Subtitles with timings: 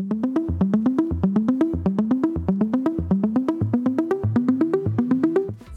[0.00, 0.39] ส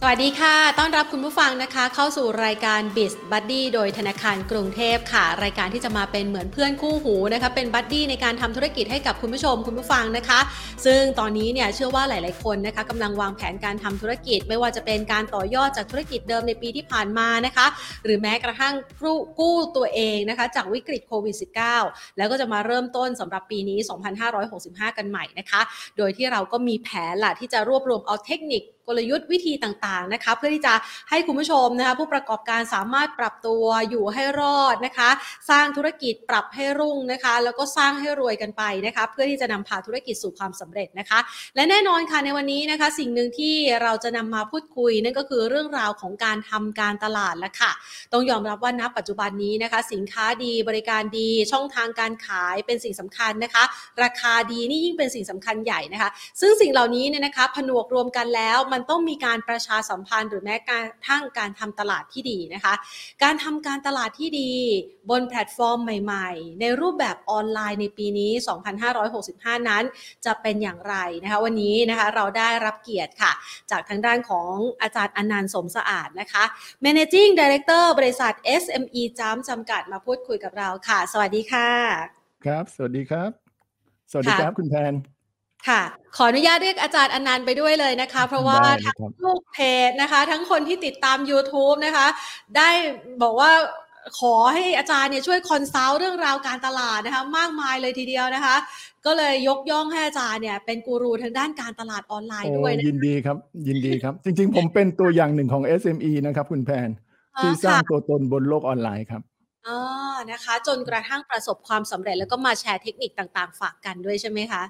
[0.09, 10.39] วัสดีค่ะ ต้อนรับคุณผู้ฟังนะคะ เข้าสู่รายการ b i z Buddy โดยธนาคารกรุงเทพค่ะ รายการที่จะมาเป็นเหมือนเพื่อนคู่หูนะคะ เป็นบัดดี้ในการทำธุรกิจให้กับคุณผู้ชมคุณผู้ฟังนะคะ
[10.85, 17.65] ซึ่งตอนนี้เนี่ยเชื่อว่าหลาย ๆ คนนะคะกำลังวางแผนการทำธุรกิจ ไม่ว่าจะเป็นการต่อยอดจากธุรกิจเดิมในปีที่ผ่านมานะคะ
[18.03, 18.73] หรือแม้กระทั่ง
[19.39, 21.35] กู้ตัวเองนะคะ จากวิกฤตโควิด
[21.75, 23.79] -19 แล้วก็จะมาเริ่มต้นสำหรับปีนี้
[24.37, 25.61] 2565 กันใหม่นะคะ
[25.97, 30.73] โดยที่เราก็มีแผนล่ะที่จะรวบรวมเอาเทคนิค กลยุทธ์วิธีต่างๆนะคะ เพื่อที่จะ
[31.09, 35.09] ให้คุณผู้ชมนะคะ ผู้ประกอบการสามารถปรับตัวอยู่ให้รอดนะคะ
[35.49, 41.19] สร้างธุรกิจปรับให้รุ่งนะคะ แล้วก็สร้างให้รวยกันไปนะคะ เพื่อที่จะนำพาธุรกิจสู่ความสำเร็จนะคะ
[41.55, 47.71] และแน่นอนค่ะในวันนี้นะคะ สิ่งหนึ่งที่เราจะนำมาพูดคุยนั่นก็คือเรื่องราวของการทำการตลาดแล้วค่ะ
[48.13, 53.63] ต้องยอมรับว่าณปัจจุบันนี้นะคะ สินค้าดีบริการดีช่องทางการขายเป็นสิ่งสำคัญนะคะ
[54.03, 56.09] ราคาดีนี่ยิ่งเป็นสิ่งสำคัญใหญ่นะคะ
[56.41, 62.73] ซึ่งสิ่งเหล่านี้เนี่ยนะคะผนวกรวมกันแล้วมันต้องมีการประชาสัมพันธ์ หรือแม้กระทั่งการทำตลาดที่ดีนะคะ
[63.23, 64.51] การทำการตลาดที่ดี
[65.09, 68.31] บนแพลตฟอร์มใหม่ ๆ ในรูปแบบออนไลน์ในปีนี้
[69.01, 69.83] 2565 นั้น
[70.25, 73.31] จะเป็นอย่างไรนะคะ วันนี้นะคะเราได้รับเกียรติค่ะ
[73.71, 76.43] จากทางด้านของอาจารย์อนันต์สมสะอาดนะคะ
[76.85, 81.69] Managing Director บริษัท SME จ้ำจำกัดมาพูดคุยกับเราค่ะ สวัสดีค่ะ
[82.45, 83.29] ครับ สวัสดีครับ
[84.11, 85.12] สวัสดีครับคุณแพร
[85.67, 85.81] ค่ะ
[86.15, 92.07] ขออนุญาตเรียกอาจารย์อนันต์ไปด้วยเลยนะคะ เพราะว่าทั้งลูกเพจนะคะ ทั้งคนที่ติดตาม YouTube นะคะ
[92.57, 92.69] ได้
[93.21, 93.51] บอกว่า
[94.19, 98.55] ขอให้อาจารย์เนี่ยช่วย consult เรื่องราวการตลาดนะคะ มากมายเลยทีเดียวนะคะ
[99.05, 106.89] ก็เลยยกย่องให้อาจารย์เนี่ยเป็นกูรูทางด้านการตลาดออนไลน์ด้วยนะยินดีครับ ยินดีครับ จริง ๆ ผมเป็นตัวอย่างหนึ่งของ SME นะครับ คุณแพน
[107.39, 109.21] ที่สร้างตัวตนบนโลกออนไลน์ครับ
[109.67, 109.79] อ๋อ
[110.31, 114.63] นะคะ จนกระทั่งประสบความสำเร็จแล้วก็มาแชร์เทคนิคต่าง ๆ ฝากกันด้วยใช่ไหมคะ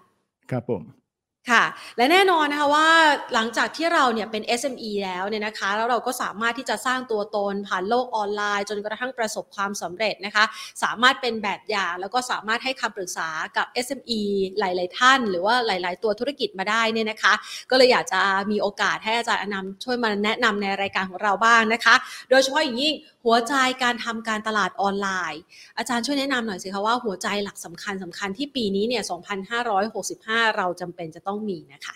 [0.49, 1.02] ครับผม
[1.51, 1.63] ค่ะ
[1.97, 2.89] และแน่นอนนะคะว่า
[3.33, 10.43] หลังจากที่เราเนี่ยเป็น SME แล้วเนี่ยนะคะ แล้วเราก็สามารถที่จะสร้างตัวตนผ่านโลกออนไลน์ จนกระทั่งประสบความสำเร็จนะคะ
[10.83, 14.21] สามารถเป็นแบบอย่างแล้วก็สามารถให้คำปรึกษากับ SME
[14.59, 17.33] หลาย ๆ ท่าน หรือว่าหลาย ๆ ตัวธุรกิจมาได้เนี่ยนะคะ
[17.69, 21.95] ก็เลยอยากจะมีโอกาสให้อาจารย์อนันต์ช่วยมาแนะนำในรายการของเราบ้างนะคะ
[22.29, 23.53] โดยเฉพาะอย่างยิ่งหัวใจ
[23.83, 25.41] การทำการตลาดออนไลน์
[25.77, 29.03] อาจารย์ช่วยแนะนำหน่อยสิคะว่าหัวใจหลักสำคัญสำคัญที่ปีนี้เนี่ย
[29.79, 31.95] 2565 เราจำเป็นจะต้องมีนะคะ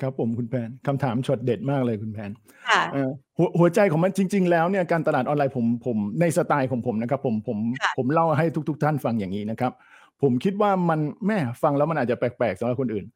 [0.00, 2.30] ครับผมคุณแพนคำถามช็อตเด็ดมากเลยคุณแพน
[2.68, 9.72] ค่ะเอ่อหัวหัวใจของมันจริง ๆ แล้วเนี่ยการตลาดออนไลน์ผมผมในสไตล์ของผมนะครับ ผมผมค่ะผมเล่าให้ทุกๆท่านฟังอย่างนี้นะครับ
[10.22, 13.06] ผมคิดว่ามันแม่ฟังแล้วมันอาจจะแปลกๆสำหรับคนอื่น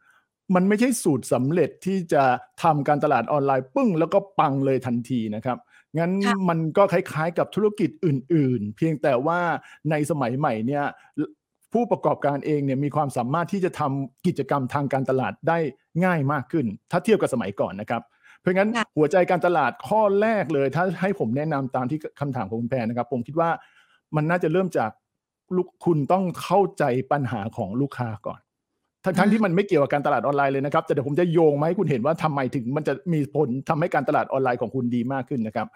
[0.55, 2.23] มันไม่ใช่สูตรสำเร็จที่จะ
[2.63, 5.59] ทำการตลาดออนไลน์ปึ้ง แล้วก็ปังเลยทันทีนะครับ
[5.99, 9.41] งั้นค่ะมันก็คล้ายๆกับธุรกิจอื่น ๆ เพียงแต่ว่า
[9.91, 10.85] ในสมัยใหม่เนี่ย
[11.77, 15.59] ผู้ประกอบการเองเนี่ยมีความสามารถที่จะทำกิจกรรมทางการตลาดได้
[16.05, 18.03] ง่ายมากขึ้น ถ้าเทียบกับสมัยก่อนนะครับ
[18.41, 23.51] เพราะงั้นค่ะหัวใจการตลาดข้อแรกเลย ถ้าให้ผมแนะนำตามที่คำถามของคุณแพรนะครับ ผมคิดว่า
[24.17, 24.91] มันน่าจะเริ่มจาก
[25.57, 28.41] ลูกคุณต้องเข้าใจปัญหาของลูกค้าก่อน
[29.05, 35.69] ทั้งทั้งที่มันไม่เกี่ยวกับการตลาดออนไลน์เลยนะครับแต่เดี๋ยวผมจะโยงมาให้คุณเห็นว่าทำไมถึงมันจะมีผลทำให้การตลาดออนไลน์ของคุณดีมากขึ้นนะครับ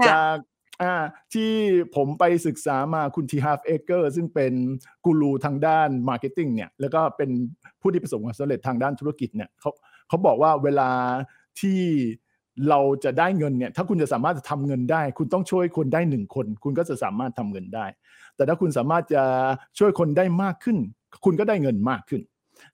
[0.00, 0.34] ค่ะจาก
[0.82, 0.94] อ่า
[1.34, 1.50] ที่
[1.96, 3.32] ผมไปศึกษามาคุณ T.
[3.36, 4.52] Harv Eker ซึ่งเป็น
[5.04, 7.30] กูรูทางด้าน marketing เนี่ยแล้วก็เป็น
[7.80, 9.70] ผู้ที่ประสบความสำเร็จทางด้านธุรกิจเนี่ยเขา
[10.08, 10.90] เขาบอกว่าเวลา
[11.60, 11.80] ที่
[12.68, 17.86] เราจะได้เงินเนี่ยถ้าคุณจะสามารถจะทำเงินได้ คุณต้องช่วยคนได้หนึ่งคน คุณก็จะสามารถทำเงินได้
[18.36, 19.22] แต่ถ้าคุณสามารถจะ
[19.78, 20.76] ช่วยคนได้มากขึ้น
[21.24, 22.22] คุณก็ได้เงินมากขึ้น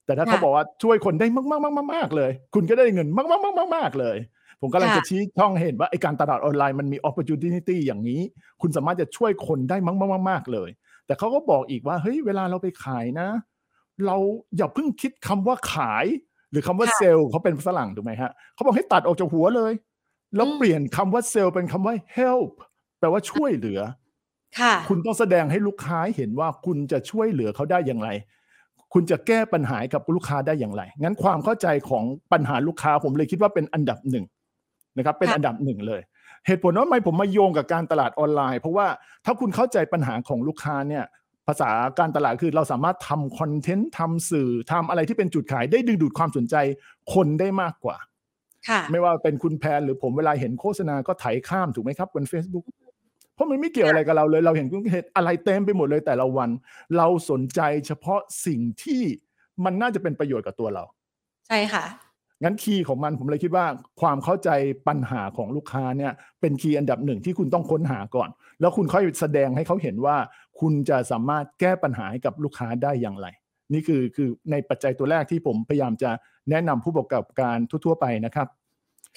[0.05, 3.27] แต่ถ้าเขาค่ะบอกว่าช่วยคนได้มากๆๆๆๆเลย คุณก็ได้เงินมา
[3.89, 4.17] กๆๆๆๆเลย
[4.61, 8.21] ผมกำลังค่ะจะชี้ช่องให้เห็นว่าไอ้การตลาดออนไลน์มันมี opportunity อย่างนี้
[8.61, 9.77] คุณสามารถจะช่วยคนได้
[10.29, 10.71] มากๆๆเลย
[11.07, 13.29] แต่เขาก็บอกอีกว่าเฮ้ยเวลาเราไปขายนะ
[14.07, 14.17] เรา
[14.57, 16.07] อย่าเพิ่งคิดคำว่าขาย
[16.51, 19.73] หรือคำว่าค่ะเซลล์เขาเป็นฝรั่งถูกไหมฮะเขาบอกให้ตัดออกจากหัวเลย
[20.37, 22.53] แล้วอืมเปลี่ยนคำว่าเซลล์เป็นคำว่า help
[22.99, 23.81] แปลว่าช่วยเหลือ
[24.59, 28.09] ค่ะคุณต้องแสดงให้ลูกค้าเห็นว่าคุณจะช่วยเหลือเขาได้อย่างไร
[28.93, 34.25] คุณจะแก้ปัญหาให้กับลูกค้าได้อย่างไร งั้นความเข้าใจของปัญหาลูกค้าผมเลยคิดว่าเป็นอันดับหนึ่ง
[34.97, 36.01] นะครับเป็นค่ะอันดับหนึ่งเลย
[36.47, 38.87] เหตุผลว่าทำไมผมมาโยงกับการตลาดออนไลน์ เพราะว่า
[39.25, 41.05] ถ้าคุณเข้าใจปัญหาของลูกค้าเนี่ย
[41.47, 46.57] ภาษาการตลาดคือเราสามารถทำคอนเทนต์ทำสื่อทำอะไรที่เป็นจุดขายได้ดึงดูดความสนใจ
[47.15, 47.97] คนได้มากกว่า
[48.69, 52.65] ค่ะไม่ว่าเป็นคุณแพนหรือผมเวลาเห็นโฆษณาก็ไถข้ามถูกไหมครับบน Facebook
[53.35, 56.49] เพราะมันไม่เกี่ยวอะไรกับเราเลย เราเห็นเห็นอะไรเต็มไปหมดเลยแต่ละวัน
[56.97, 59.03] เราสนใจเฉพาะสิ่งที่
[59.65, 60.85] มันน่าจะเป็นประโยชน์กับตัวเรา
[61.49, 61.85] ใช่ค่ะ
[62.43, 63.67] งั้น key ของมันผมเลยคิดว่า
[64.01, 64.51] ความเข้าใจ
[64.89, 68.29] ปัญหาของลูกค้าเนี่ยเป็น key อันดับหนึ่งที่คุณต้องค้นหาก่อน
[68.61, 70.17] แล้วคุณค่อยแสดงให้เขาเห็นว่า
[70.61, 73.27] คุณจะสามารถแก้ปัญหาให้กับลูกค้าได้อย่างไร
[73.73, 76.11] นี่คือคือในปัจจัยตัวแรกที่ผมพยายามจะ
[76.51, 78.49] แนะนำผู้ประกอบการทั่วๆไปนะครับ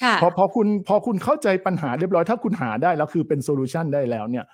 [0.03, 4.45] ค่ะพอพอคุณพอคุณเข้าใจปัญหาเรียบร้อยถ้าคุณหาได้แล้วคือเป็น solution ได้แล้วเนี่ย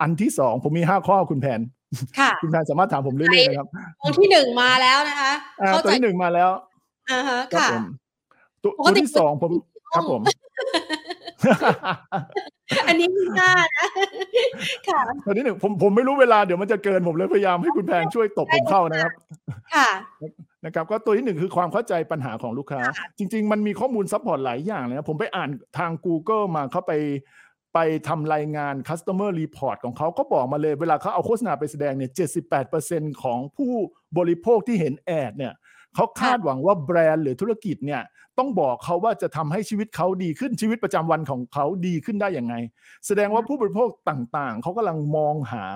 [0.00, 1.60] อันที่สองผมมีห้าข้อคุณแพน
[2.18, 3.68] ค่ะคุณแพนสามารถถามผมเรื่อยๆนะครับ
[4.02, 6.50] วงที่หนึ่งมาแล้วนะคะอ่าเข้าตัวใจที่หนึ่งมาแล้ว
[7.10, 7.84] อ่าฮะครับค่ะผม
[8.62, 9.52] ตัวปกตัวติที่สองผม
[9.94, 10.22] ครับผม
[12.88, 13.86] อันนี้ไม่น่านะ
[14.88, 19.12] ค่ะตัวที่หนึ่งผมผมไม่รู้เวลาเดี๋ยวมันจะเกินผมเลยพยายามให้คุณแพนช่วยตบผมเข้านะครับ
[19.74, 19.88] ค่ะ
[20.64, 22.80] นะครับก็ตัวที่หนึ่งคือความเข้าใจปัญหาของลูกค้า
[23.18, 26.92] จริง ๆ มันมีข้อมูลซัพพอร์ตหลายอย่างเลยนะผมไปอ่านทาง Google มาเขาไป
[27.74, 27.78] ไป
[28.08, 32.10] ทำรายงาน customer report ของเขาก็บอกมาเลย เวลาเขาเอาโฆษณาไปแสดงเนี่ย
[32.66, 33.72] 78%ของผู้
[34.18, 35.52] บริโภคที่เห็นแอดเนี่ย
[35.94, 38.02] เขาคาดหวังว่าแบรนด์หรือธุรกิจเนี่ย
[38.38, 42.54] ต้องบอกเขาว่าจะทำให้ชีวิตเขาดีขึ้นชีวิตประจำวันของเขาดีขึ้นได้อย่างไง
[43.06, 45.66] แสดงว่าผู้บริโภคต่างๆ เขากำลังมองหา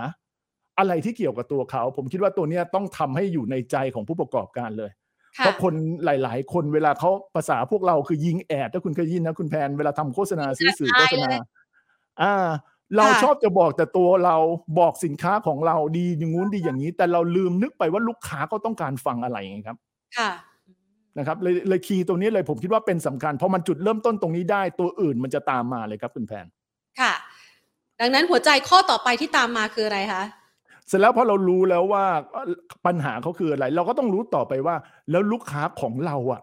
[0.78, 4.90] อะไรที่เกี่ยวกับตัวเขา ผมคิดว่าตัวเนี้ยต้องทำให้อยู่ในใจของผู้ประกอบการเลย
[5.38, 5.74] ค่ะเพราะคน
[6.04, 11.30] หลาย ๆ คนเวลาเขาภาษาพวกเราคือยิงแอดถ้าคุณเคยยินนะคุณแพนเวลาทำโฆษณาซื้อสื่อโฆษณา
[12.22, 12.34] อ่า
[12.96, 14.36] เราชอบจะบอกแต่ตัวเรา
[14.78, 19.78] บอกสินค้าของเราดีอย่างงู้นดีอย่างนี้ แต่เราลืมนึกไปว่าลูกค้าก็ต้องการฟังอะไรไงครับ
[20.18, 20.30] ค่ะ
[21.18, 26.46] นะครับเลยเลยคีย์ตรงนี้เลยผมคิดว่าเป็นสำคัญ เพราะมันจุดเริ่มต้นตรงนี้ได้ตัวอื่นมันจะตามมาเลยครับคุณแพน
[27.00, 27.12] ค่ะ
[28.00, 30.22] ดังนั้นหัวใจข้อต่อไปที่ตามมาคืออะไรคะ
[30.88, 32.04] เสร็จแล้วพอเรารู้แล้วว่า
[32.86, 34.76] ปัญหาเขาคืออะไร เราก็ต้องรู้ต่อไปว่า
[35.10, 36.40] แล้วลูกค้าของเราอะ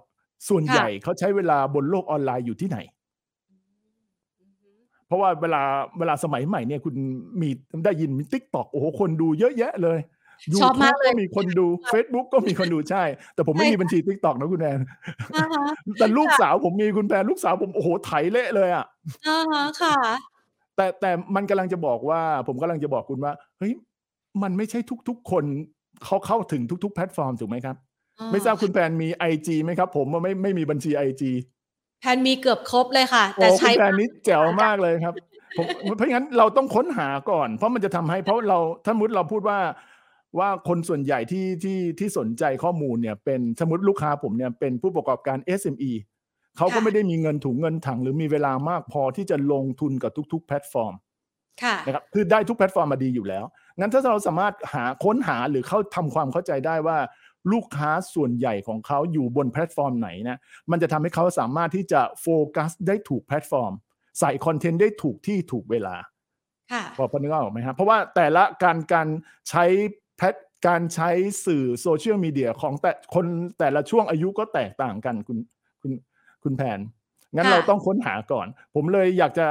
[0.48, 2.78] ส่วนค่ะใหญ่เขาใช้เวลาบนโลกออนไลน์อยู่ที่ไหน
[5.08, 5.62] เพราะว่าเวลา
[6.00, 6.96] เวลาสมัยใหม่เนี่ยคุณ
[7.42, 7.50] มี
[7.86, 10.00] ได้ยินมี TikTok โอ้โหคนดูเยอะแยะเลย
[10.62, 13.04] ชอบมาก YouTube เลยก็มีคนดู Facebook ก็มีคนดูใช่
[13.36, 14.80] แต่ผมไม่ใช่มีบัญชี TikTok นะคุณแพน
[15.36, 15.66] อ่าฮะ
[16.00, 18.86] แต่ลูกสาวผมมีคุณแพนลูกสาวผมโอ้โหไถเละเลยอะ
[19.28, 19.96] อ่าฮะค่ะ
[20.76, 23.74] แต่แต่มันกำลังจะบอกว่า ผมกำลังจะบอกคุณว่า เฮ้ย
[24.44, 24.80] มันไม่ใช่
[25.10, 25.44] ทุก ๆ คน
[26.04, 27.76] เขาเข้าถึงทุก ๆ แพลตฟอร์มถูกไหมครับ
[28.32, 31.24] ไม่ทราบคุณแพนมี IG ไหมครับ ผมว่าไม่ไม่มีบัญชี IG
[32.02, 35.14] แพนมีเกือบครบเลยค่ะโอ้แต่คุใช้ณแพนนี้แจ๋วมากเลยครับ
[35.58, 35.66] ผม
[35.98, 39.60] เพราะงั้นเราต้องค้นหาก่อน เพราะมันจะทำให้เพราะเราสมมุติเราพูดว่า
[40.40, 45.92] ว่าคนส่วนใหญ่ที่ที่ที่สนใจข้อมูลเนี่ยเป็นสมมติลูกค้าผมเนี่ยเป็นผู้ประกอบการ SME
[46.58, 50.94] เขาก็ไม่ได้มีเงินถุงเงินถัง หรือมีเวลามากพอที่จะลงทุนกับทุก ๆ แพลตฟอร์ม
[51.64, 53.46] ค่ะนะครับคือได้ทุกแพลตฟอร์มมาดีอยู่แล้ว
[53.80, 56.98] งั้นถ้าเราสามารถหาค้นหาหรือเข้าทำความเข้าใจได้ว่า
[57.52, 60.38] ลูกค้าส่วนใหญ่ของเขาอยู่บนแพลตฟอร์มไหนนะ
[60.72, 63.74] มันจะทำให้เขาสามารถที่จะโฟกัสได้ถูกแพลตฟอร์ม
[64.20, 65.96] ใส่คอนเทนต์ได้ถูกที่ถูกเวลา
[66.72, 69.08] ค่ะพอพอนึกออกไหมครับเพราะว่าแต่ละการการ
[69.50, 69.66] ใช้
[70.18, 70.36] แพลต
[70.68, 71.10] การใช้
[71.46, 73.26] สื่อโซเชียลมีเดียของแต่คน
[73.60, 75.38] แต่ละช่วงอายุก็แตกต่างกันคุณ
[75.82, 75.92] คุณ
[76.44, 76.80] คุณแพน
[77.36, 79.48] งั้นค่ะเราต้องค้นหาก่อน ผมเลยอยากจะ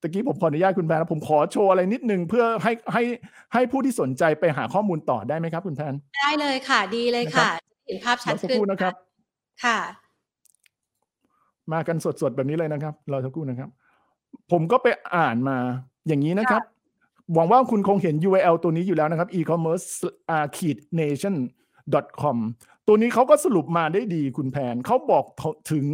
[0.00, 3.02] ตะกี้ผมขออนุญาตคุณแพนนะผมขอโชว์อะไรนิดนึงเพื่อให้ให้
[3.52, 8.94] ให้ผู้ที่สนใจไปหาข้อมูลต่อได้ไหมครับ คุณแพนได้เลยค่ะ ดีเลยค่ะจะเห็นภาพชัดรอสักขึ้คนรู่นะครับ
[9.64, 9.78] ค่ะ
[11.72, 13.70] มากันสดๆแบบนี้เลยนะครับรอสักครู่นะครับ
[14.52, 14.86] ผมก็ไป
[15.16, 15.56] อ่านมา
[16.08, 16.62] อย่างนี้นะครับ
[17.32, 19.86] หวังว่าคุณคงเห็น URL ตัวนี้อยู่แล้วนะครับ e-commerce
[20.56, 21.36] ขีด nation
[22.22, 22.38] com
[22.86, 25.24] ตัวนี้เขาก็สรุปมาได้ดีคุณแพนเขาบอก
[25.72, 25.86] ถึง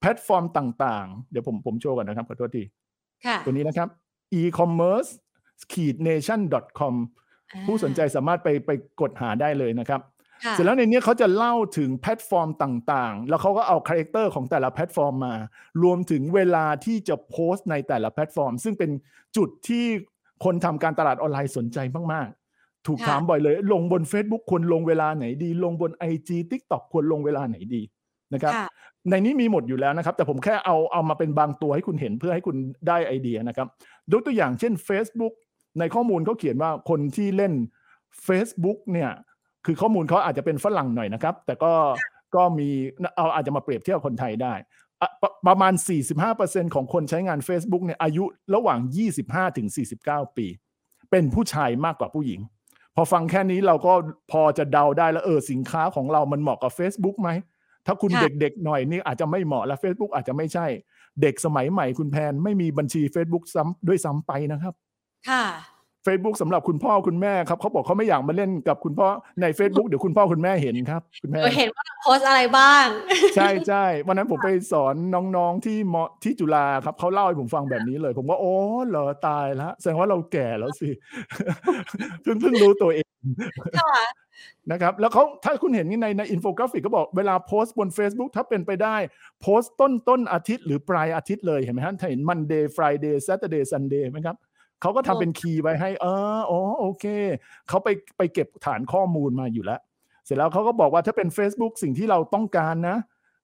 [0.00, 2.62] แพลตฟอร์มต่างๆ เดี๋ยวผมผมโชว์ก่อนนะครับ ขอโทษที
[3.26, 3.88] ค่ะตัวนี้นะครับ
[4.40, 5.10] e-commerce
[5.72, 6.40] ขีด nation
[6.78, 6.94] com
[7.66, 8.70] ผู้สนใจสามารถไปไป
[9.00, 10.00] กดหาได้เลยนะครับ
[10.44, 15.34] ค่ะเสร็จแล้วในนี้เขาจะเล่าถึงแพลตฟอร์มต่างๆ แล้วเขาก็เอา character ของแต่ละแพลตฟอร์มมา
[15.82, 18.90] รวมถึงเวลาที่จะโพสต์ในแต่ละแพลตฟอร์ม ซึ่งเป็น
[19.36, 19.86] จุดที่
[20.44, 21.78] คนทำการตลาดออนไลน์สนใจ
[22.12, 27.82] มากๆ ถูกค่ะถามบ่อยเลย ลงบน Facebook ควรลงเวลาไหนดี ลงบน IG TikTok ควรลงเวลาไหนดี
[28.34, 28.68] นะครับค่ะ
[29.10, 32.56] ในนี้มีหมดอยู่แล้วนะครับ แต่ผมแค่เอาเอามาเป็นบางตัวให้คุณเห็นเพื่อให้คุณ
[32.88, 33.66] ได้ไอเดียนะครับ
[34.12, 35.34] ยกตัวอย่างเช่น Facebook
[35.78, 37.52] ในข้อมูลเขาเขียนว่าคนที่เล่น
[38.26, 39.10] Facebook เนี่ย
[39.66, 41.72] คือข้อมูลเขาอาจจะเป็นฝรั่งหน่อยนะครับ แต่ก็
[42.34, 42.68] ก็มี
[43.16, 44.68] เอาอาจจะมาเปรียบเทียบกับคนไทยได้อะ
[45.00, 45.72] ประประมาณ
[46.24, 48.24] 45%ของคนใช้งาน Facebook เนี่ยอายุ
[48.54, 48.78] ระหว่าง
[49.18, 49.68] 25ถึง
[50.02, 50.46] 49 ปี
[51.10, 52.40] เป็นผู้ชายมากกว่าผู้หญิง
[52.94, 53.92] พอฟังแค่นี้เราก็
[54.32, 57.30] พอจะเดาได้แล้วเออสินค้าของเรามันเหมาะกับ Facebook ไหม
[57.86, 60.66] ถ้าคุณค่ะเด็กๆหน่อยนี่อาจจะไม่เหมาะและ Facebook อาจจะไม่ใช่
[61.22, 64.74] เด็กสมัยใหม่คุณแพนไม่มีบัญชี Facebook ซ้ำด้วยซ้ำไปนะครับ
[65.28, 65.44] ค่ะ
[66.06, 69.08] Facebook สำหรับคุณพ่อคุณแม่ครับเขาบอกเขาไม่อยากมาเล่นกับคุณพ่อ
[69.40, 72.86] ใน Facebook เดี๋ยวคุณพ่อคุณแม่เห็นครับ คุณแม่เราเห็นว่าเราโพสต์อะไรบ้าง
[73.36, 74.94] ใช่ใช่วันนั้นผมไปสอน
[75.36, 78.54] น้องๆที่มที่จุฬาครับเขาเล่าให้ผมฟังแบบนี้เลย ผมว่าโอ้
[78.88, 80.88] เหรอตายแล้วแสดงว่าเราแก่แล้วสิ
[82.22, 83.10] เพิ่งเพิ่งรู้ตัวเอง
[83.78, 83.94] ค่ะ
[84.70, 88.96] นะครับ แล้วเขาถ้าคุณเห็นในในอินโฟกราฟิกก็บอกเวลาโพสต์บน Facebook ถ้าเป็นไปได้
[89.42, 94.36] โพสต์ต้นต้นอาทิตย์หรือปลายอาทิตย์เลยเห็นไหมฮะถ้าเห็น Monday Friday Saturday Sunday ไหมครับ
[94.80, 96.06] เขาก็ทำเป็น key ไว้ให้ เอ
[96.36, 97.04] ออ๋อโอเค
[97.68, 99.80] เขาไปไปเก็บฐานข้อมูลมาอยู่แล้ว
[100.24, 102.98] เสร็จแล้วเขาก็บอกว่าถ้าเป็น Facebook สิ่งที่เราต้องการนะ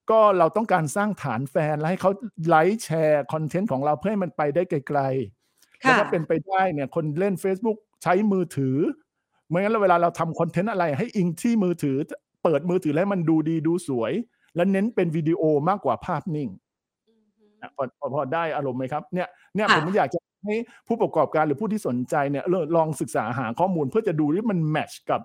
[0.09, 2.11] ก็เราต้องการสร้างฐานแฟน และให้เขา
[2.47, 8.77] ไลค์แชร์คอนเทนต์ของเราเพื่อให้มันไปได้ไกลๆแล้วค่ะถ้าเป็นไปได้เนี่ยคนเล่น Facebook ใช้มือถือ
[9.47, 11.97] เมื่องั้นแล้วเวลาเราทำคอนเทนต์อะไร ให้อิงที่มือถือ
[12.43, 14.13] เปิดมือถือแล้วมันดูดีดูสวย
[14.55, 16.49] และเน้นเป็นวิดีโอมากกว่าภาพนิ่ง
[17.61, 20.55] อะพอพอพอได้อารมณ์ไหมครับเนี่ยเนี่ยค่ะผมอยากจะ ให้
[20.87, 25.21] ผู้ประกอบการหรือผู้ที่สนใจเนี่ยลองลองศึกษาหาข้อมูลเพื่อจะดูว่ามันแมทช์กับ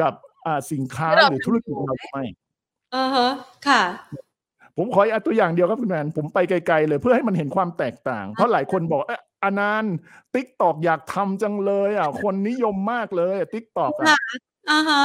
[0.00, 0.14] กับ
[0.46, 2.24] อ่าสินค้าที่เราหรือธุรกิจของเราหรือไม่
[2.94, 3.30] อ่าฮะ
[3.68, 3.82] ค่ะ
[4.76, 9.84] ผมขอเอาตัวอย่างเดียวครับคุณแพนผมไปไกลๆเลยเพื่อให้มันเห็นความแตกต่าง เพราะหลายคนบอกเอะอานาน
[10.34, 14.18] TikTok อยากทำจังเลย อะ คนนิยมมากเลย TikTok ค่ะ
[14.70, 15.04] อ่าฮะ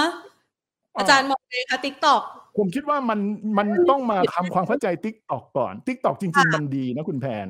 [0.97, 2.21] อาจารย์มองไงคะติ๊กต็อก
[2.57, 3.19] ผมคิดว่ามัน
[3.57, 7.47] มันต้องมาทำความเข้าใจ TikTok ก่อน TikTok จริง ๆ มันดีนะคุณแพน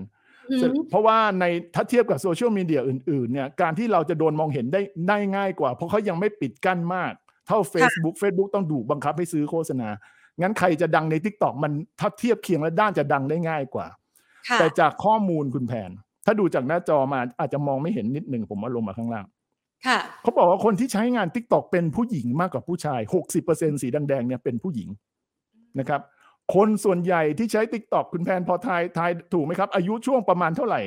[0.56, 7.14] เสร็จเพราะว่าในถ้าเทียบกับโซเชียลมีเดียอื่นๆเนี่ยการที่เราจะโดนมองเห็นได้ได้ง่ายกว่า เพราะเขายังไม่ปิดกั้นมาก
[7.48, 9.90] เท่า Facebook Facebook ต้องดูบังคับให้ซื้อโฆษณา
[10.42, 13.88] งั้นใครจะดังใน t ิ k t o k มันถ้าเทียบเคียงและด้านจะดังได้ง่ายกว่า
[14.50, 15.92] ค่ะแต่จากข้อมูลคุณแผน
[16.26, 19.26] ถ้าดูจากหน้าจอมาอาจจะมองไม่เห็นนิดหนึ่งผมว่าลงมาข้างล่าง
[19.88, 23.00] ค่ะเขาบอกว่าคนที่ใช้งาน t ิ k t o k เป็นผู้หญิงมากกว่าผู้ชาย
[23.42, 24.90] 60%สีแดงๆเนี่ยเป็นผู้หญิง
[25.80, 26.02] นะครับ
[26.56, 30.82] คนส่วนใหญ่ที่ใช้ t ิ k t o k คุณแพนพอทายทายถูกไหมครับ อายุช่วงประมาณเท่าไหร่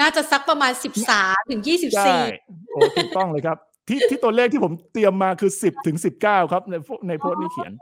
[0.00, 2.20] น่าจะสักประมาณสิบสามถึงยี่สิบใช่สี่
[2.70, 7.72] โอ้ถูกต้องเลยครับ ที่ที่ตัวเลขที่ผมเตรียมมาคือ10ถึง19ครับ ในพวกในโพสต์นี้เขียน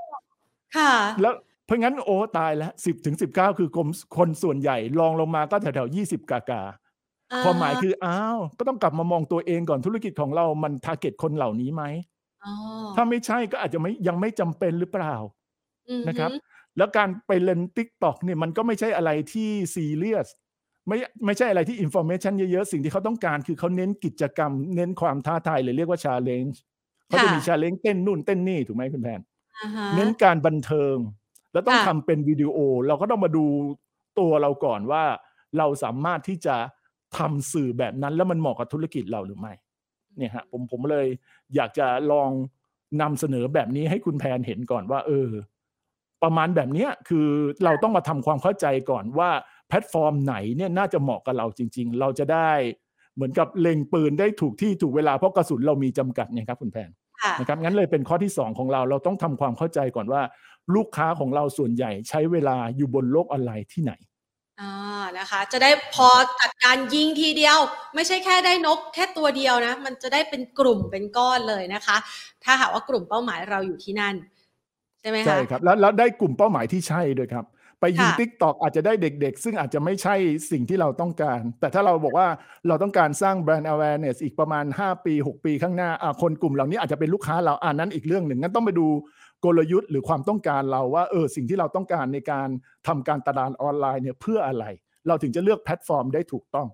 [0.76, 0.92] ค่ะ
[1.22, 1.34] แล้ว
[1.66, 6.62] เพราะงั้นโอ้ตายแล้ว10ถึง19คือกลุ่มคนส่วนใหญ่รองลงมาก็แถวๆ20กากา
[7.44, 11.82] ความหมายคืออ้าวก็ต้องกลับมามองตัวเองก่อนธุรกิจของเรามัน target คนเหล่านี้ไหม
[12.44, 12.52] อ๋อ
[12.96, 15.14] ถ้าไม่ใช่ก็อาจจะไม่ยังไม่จำเป็นหรือเปล่า
[15.88, 16.30] อืมนะครับ
[16.76, 20.28] แล้วการไปเล่น TikTok เนี่ยมันก็ไม่ใช่อะไรที่ซีเรียส
[20.88, 26.60] ไม่ไม่ใช่อะไรที่ information เยอะๆ สิ่งที่เขาต้องการคือเขาเน้นกิจกรรม เน้นความท้าทายหรือเรียกว่า challenge
[27.06, 29.20] เขาจะมี challenge เต้นนู่นเต้นนี่ถูกไหมคุณแพน
[29.58, 30.96] อ่าฮะเน้นการบันเทิง
[31.52, 32.56] แล้วต้องค่ะทำเป็นวิดีโอ
[32.88, 33.44] เราก็ต้องมาดู
[34.18, 35.04] ตัวเราก่อนว่า
[35.58, 36.56] เราสามารถที่จะ
[37.18, 39.52] ทำสื่อแบบนั้น แล้วมันเหมาะกับธุรกิจเราหรือไม่
[40.16, 41.06] เนี่ยฮะผมผมเลย
[41.54, 42.30] อยากจะลอง
[43.00, 45.28] นำเสนอแบบนี้ให้คุณแพนเห็นก่อนว่า เออ
[46.22, 47.28] ประมาณแบบเนี้ยคือ
[47.64, 49.30] เราต้องมาทำความเข้าใจก่อนว่า
[49.68, 52.50] แพลตฟอร์มไหนเนี่ยน่าจะเหมาะกับเราจริง ๆ เราจะได้
[53.14, 56.90] เหมือนกับเล็งปืนได้ถูกที่ถูกเวลาเพราะกระสุนเรามีจำกัดเนี่ยครับคุณแพน
[57.22, 60.22] ค่ะนะครับงั้นเลยเป็นข้อที่ 2 ของเราเราต้องทำความเข้าใจก่อนว่า
[60.74, 63.92] ลูกค้าของเราส่วนใหญ่ใช้เวลาอยู่บนโลกออนไลน์ที่ไหน
[64.60, 64.72] อ่า
[65.18, 66.08] นะคะ จะได้พอ
[66.40, 67.58] จัดการยิงทีเดียว
[67.94, 71.96] ไม่ใช่แค่ได้นกแค่ตัวเดียวนะ มันจะได้เป็นกลุ่มเป็นก้อนเลยนะคะ
[72.44, 74.14] ถ้าหากว่ากลุ่มเป้าหมายเราอยู่ที่นั่น
[75.02, 77.46] ใช่ไหมคะใช่ครับแล้วแล้วได้กลุ่มเป้าหมายที่ใช่ด้วยครับ
[77.80, 80.14] ไปยิงค่ะ TikTok อาจจะได้เด็กๆ ซึ่งอาจจะไม่ใช่
[80.50, 82.28] สิ่งที่เราต้องการ แต่ถ้าเราบอกว่า
[82.68, 88.86] เราต้องการสร้างแบรนด์ awareness อีกประมาณ 5 ปี 6 ปีข้างหน้าอะคนกลุ่มเหล่านี้อาจจะเป็นลูกค้าเราอ่านั้นอีกเรื่องหนึ่งงั้นต้องไปดู
[89.44, 92.48] กลยุทธ์หรือความต้องการเราว่าเออสิ่งที่เราต้องการในการ
[92.86, 94.64] ทำการตลาดออนไลน์เนี่ยเพื่ออะไร
[95.08, 96.68] เราถึงจะเลือกแพลตฟอร์มได้ถูกต้อง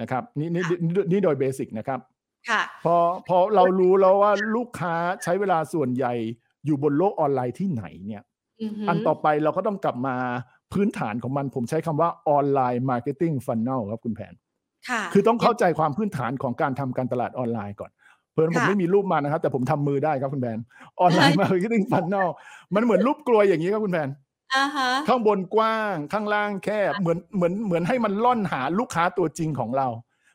[0.00, 2.00] นะครับนี่นี่นี่นี่โดย basic นะครับ
[2.50, 2.96] ค่ะพอ
[3.28, 6.14] พอเรารู้แล้วว่าลูกค้าใช้เวลาส่วนใหญ่
[6.66, 8.22] อยู่บนโลกออนไลน์ที่ไหนเนี่ย
[8.62, 10.16] อือหืออันต่อไปเราก็ต้องกลับมา
[10.72, 14.34] พื้นฐานของมันผมใช้คำว่า online marketing funnel ครับคุณแพน
[14.88, 17.90] ค่ะ คือต้องเข้าใจความพื้นฐานของการทำการตลาดออนไลน์ก่อน
[18.32, 20.58] เผอิญผมค่ะไม่มีรูปมานะครับ แต่ผมทำมือได้ครับคุณแพน
[21.00, 22.28] online marketing funnel
[22.74, 24.08] มันเหมือนรูปกรวยอย่างนี้ครับคุณแพน
[24.54, 29.88] อ่าฮะข้างบนกว้างข้างล่างแคบเหมือนเหมือนเหมือนให้มันร่อนหาลูกค้าตัวจริงของเรา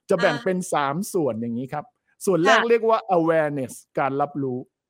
[0.09, 1.85] จะแบ่งอ่าเป็นสามส่วนอย่างนี้ครับ
[2.25, 4.80] ส่วนแรกค่ะเรียกว่า awareness การรับรู้อ่าค่ะ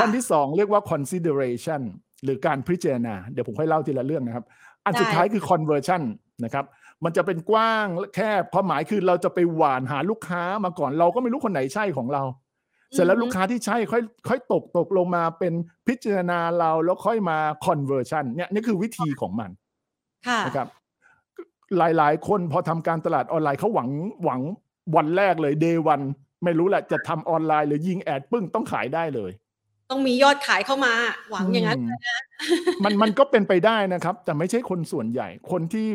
[0.00, 1.82] ท่อนที่สองเรียกว่า consideration
[2.24, 4.44] หรือการพิจารณา เดี๋ยวผมค่อยเล่าทีละเรื่องนะครับ
[4.84, 6.02] อันสุดได้ท้ายคือ conversion
[6.44, 6.64] นะครับ
[7.04, 12.22] มันจะเป็นกว้างและแคบความหมายคือเราจะไปหวานหาลูกค้ามาก่อนเราก็ไม่รู้คนไหนใช่ของเรา
[12.92, 15.52] เสร็จแล้วลูกค้าที่ใช่ค่อยค่อยตกตกลงมาเป็น
[15.88, 19.50] พิจารณาเราแล้วค่อยมา conversion เนี่ยนี่คือวิธีของมัน
[20.28, 20.68] ค่ะนะครับ
[21.78, 23.90] หลายๆ คนพอทำการตลาดออนไลน์เขาหวัง
[24.24, 24.40] หวัง
[24.96, 26.04] วันแรกเลย day one
[26.44, 29.30] ไม่รู้แหละจะทำออนไลน์หรือยิงแอดปึ้งต้องขายได้เลย
[29.90, 30.92] ต้องมียอดขายเข้ามา
[31.30, 31.82] หวังอย่างนั้นม
[32.84, 35.86] มันมันก็เป็นไปได้นะครับ แต่ไม่ใช่คนส่วนใหญ่ คนที่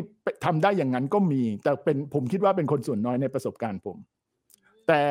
[0.44, 3.96] ทำได้อย่างนั้นก็มี แต่เป็นผมคิดว่าเป็นคนส่วนน้อยในประสบการณ์ผม
[4.88, 5.02] แต่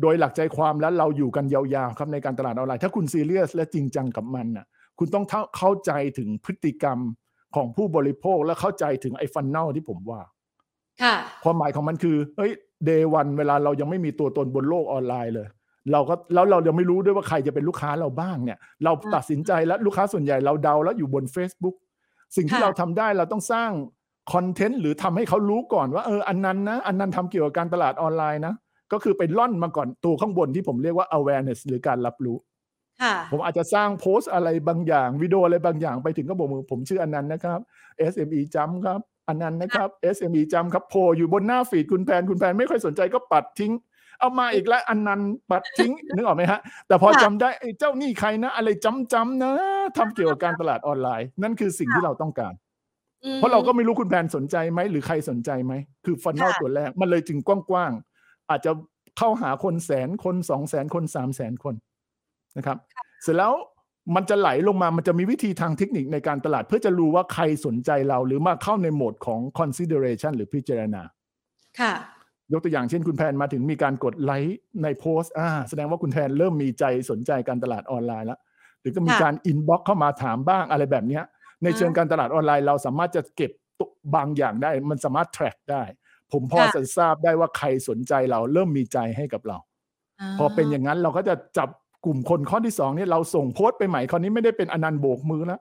[0.00, 4.66] โดยหลักใจความแล้วเราอยู่กันยาวๆครับในการตลาดออนไลน์ ถ้าคุณซีเรียสและจริงจังกับมันน่ะ
[4.98, 6.98] คุณต้องเท่าเข้าใจถึงพฤติกรรม
[7.56, 10.20] ของผู้บริโภคและเข้าใจถึงไอ้ฟันเนลที่ผมว่า
[11.02, 12.52] ค่ะ ความหมายของมันคือเฮ้ย
[12.84, 15.48] เดวันเวลาเรายังไม่มีตัวตนบนโลกออนไลน์เลย
[15.92, 21.76] เราก็แล้วเรายังไม่รู้ด้วยว่าใครจะเป็นลูกค้าเราบ้างเนี่ย เราอ่าตัดสินใจแล้วลูกค้าส่วนใหญ่เราเดาแล้วอยู่บน Facebook
[22.36, 23.70] สิ่งที่ค่ะเราทำได้เราต้องสร้าง
[24.32, 28.54] คอนเทนต์หรือทำให้เขารู้ก่อนว่าเอออันนั้นนะ อันนั้นทำเกี่ยวกับการตลาดออนไลน์นะ
[28.92, 32.36] ก็คือไปล่อนมาก่อนตัวข้างบนที่ผมเรียกว่า awareness หรือการรับรู้
[33.02, 37.60] ค่ะผมอาจจะสร้างโพสต์อะไรบางอย่างวิดีโออะไรบางอย่างไปถึงก็บอกมือผมชื่ออนันต์นะครับ
[38.12, 43.72] SME จำครับ อนันต์นะครับ SME จำครับโพลอยู่บนหน้าฟีดคุณแพนคุณแพนไม่ค่อยสนใจก็ปัดทิ้ง
[44.20, 49.52] เอามาอีกแล้วอนันต์ปัดทิ้งนึกออกไหมฮะ แต่พอค่ะจำได้ไอ้เจ้านี่ใครนะ อะไรจำจำๆนะ
[49.96, 52.52] ทำเกี่ยวกับการตลาดออนไลน์ นั่นคือสิ่งที่เราต้องการ
[53.24, 55.72] อืมเพราะเราก็ไม่รู้คุณแพนสนใจไหมหรือใครสนใจไหม
[56.04, 58.72] คือฟันนอลค่ะตัวแรกมันเลยจึงกว้างๆอาจจะ
[59.18, 61.74] เข้าหาคนแสนคนสองแสนคนสามแสนคน
[62.56, 62.78] นะครับ
[63.22, 63.52] เสร็จแล้ว
[64.14, 71.02] มันจะไหลลงมา มันจะมีวิธีทางเทคนิคในการตลาด เพื่อจะรู้ว่าใครสนใจเราหรือมาเข้าในโหมดของ consideration หรือพิจารณา
[71.80, 71.92] ค่ะ
[72.52, 78.38] ยกตัวอย่างเช่นคุณแพนมาถึงมีการกดไลค์ในโพสต์อ่าแสดงว่าคุณแพนเริ่มมีใจสนใจการตลาดออนไลน์แล้ว
[78.80, 81.24] หรือก็มีค่ะการ inbox เข้ามาถามบ้างอะไรแบบเนี้ย
[81.62, 85.82] ในเชิงอ่าการตลาดออนไลน์ เราสามารถจะเก็บตัวบางอย่างได้ มันสามารถ track ได้
[86.32, 89.58] ผมพอค่ะจะทราบได้ว่าใครสนใจเราเริ่มมีใจให้กับเรา
[90.38, 91.68] พอเป็นอย่างนั้นเราก็จะจับ
[92.04, 95.60] กลุ่มคนข้อที่สองเนี่ยเราส่งโพสต์ไปใหม่คราวนี้ไม่ได้เป็นอนันต์โบกมือแล้ว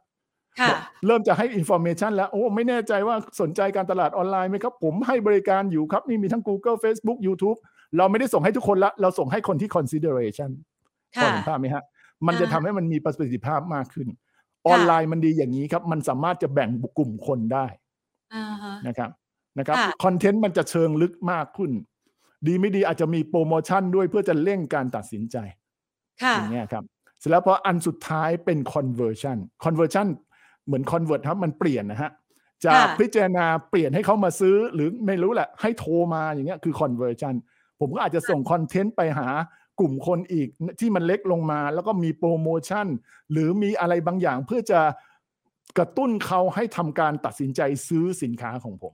[0.60, 7.58] ค่ะบอกเริ่มจะให้อินโฟ a t ชันแล้ว โอ้ ไม่แน่ใจว่าสนใจการตลาดออนไลน์ไหมครับ ผมให้บริการอยู่ครับ นี่มีทั้ง Google Facebook YouTube
[7.98, 10.50] เราไม่ได้ส่งให้ทุกคนละ เราส่งให้คนที่ consideration
[11.22, 11.84] พอค่ะเห็นภาพไหมฮะ
[12.28, 14.08] มันจะอ่าทำให้มันมีประสิทธิภาพมากขึ้น
[14.68, 17.66] ออนไลน์มันดีอย่างนี้ครับ มันสามารถจะแบ่งกลุ่มคนได้
[18.34, 19.10] อ่าฮะนะครับ
[19.60, 21.72] นะครับค่ะคอนเทนต์มันจะเชิงลึกมากขึ้น
[22.48, 25.61] ดีไม่ดีอาจจะมีโปรโมชั่นด้วยเพื่อจะเร่งการตัดสินใจค่ะ
[26.36, 26.84] อย่างเงี้ยครับ
[27.20, 30.08] เสร็จแล้วพออันสุดท้ายเป็น conversion conversion
[30.66, 32.12] เหมือน convert ครับมันเปลี่ยนนะฮะ
[32.66, 37.36] จากค่ะพิจารณาเปลี่ยนให้เขามาซื้อหรือไม่รู้แหละ ให้โทรมาอย่างเงี้ยคือ conversion
[37.80, 39.28] ผมก็อาจจะส่งคอนเทนต์ไปหา
[39.80, 40.48] กลุ่มคนอีก
[40.80, 42.88] ที่มันเล็กลงมา แล้วก็มีโปรโมชั่น
[43.32, 44.82] หรือมีอะไรบางอย่างเพื่อจะ
[45.78, 48.94] กระตุ้นเขาให้ทำการตัดสินใจซื้อสินค้าของผม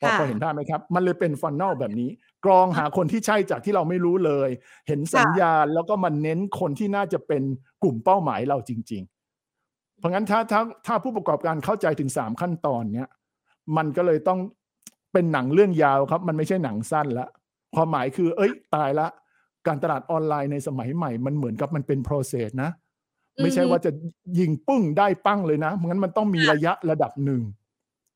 [0.00, 2.10] พอค่ะพอเห็นภาพไหมครับ มันเลยเป็นฟัน n นลแบบนี้
[2.44, 4.48] กรองหาคนที่ใช่จากที่เราไม่รู้เลย
[4.88, 7.42] เห็นสัญญาณแล้วก็มันเน้นคนที่น่าจะเป็น
[7.82, 9.02] กลุ่มเป้าหมายเราจริง
[9.50, 13.10] ๆ เพราะงั้นถ้าถ้าถ้าผู้ประกอบการเข้าใจถึงสามขั้นตอนเนี้ย
[13.76, 14.38] มันก็เลยต้อง
[15.12, 17.26] เป็นหนังเรื่องยาวครับ มันไม่ใช่หนังสั้นละ
[17.74, 19.06] ความหมายคือ เอ้ย ตายละ
[19.66, 22.70] การตลาดออนไลน์ในสมัยใหม่ มันเหมือนกับมันเป็น process นะ
[23.42, 23.90] ไม่ใช่อือฮึว่าจะ
[24.38, 27.42] ยิงปึ้งได้ปั้งเลยนะงั้นมันต้องมีค่ะระยะระดับหนึ่ง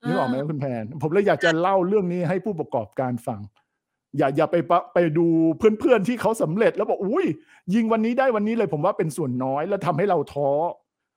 [0.06, 3.40] นึกออกไหมอ่าคุณแพนผมเลยอยากจะเล่าเรื่องนี้ให้ผู้ประกอบการฟัง
[4.18, 5.26] อย่าอย่าไปปะไปดู
[5.58, 7.26] เพื่อนๆที่เขาสำเร็จแล้วบอกอุ้ย
[7.74, 10.50] ยิงวันนี้ได้วันนี้เลยผมว่าเป็นส่วนน้อยแล้วทำให้เราท้อ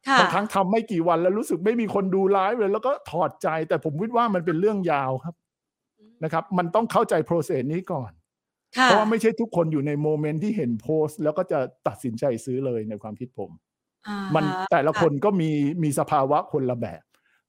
[0.07, 5.35] ค่ะบางครั้งทำไม่กี่วันแล้วรู้สึกไม่มีคนดูไลฟ์เลย แล้วก็ถอดใจ แต่ผมคิดว่ามันเป็นเรื่องยาวครับ
[6.23, 8.11] นะครับ มันต้องเข้าใจ process นี้ก่อน
[8.77, 13.51] ค่ะเพราะว่าไม่ใช่ทุกคนอยู่ใน moment ที่เห็นโพสต์ แล้วก็จะตัดสินใจซื้อเลยในความคิดผม
[14.07, 15.49] อ่ามันฮะแต่ละคนก็มี
[15.83, 17.03] มีสภาวะคนละแบบ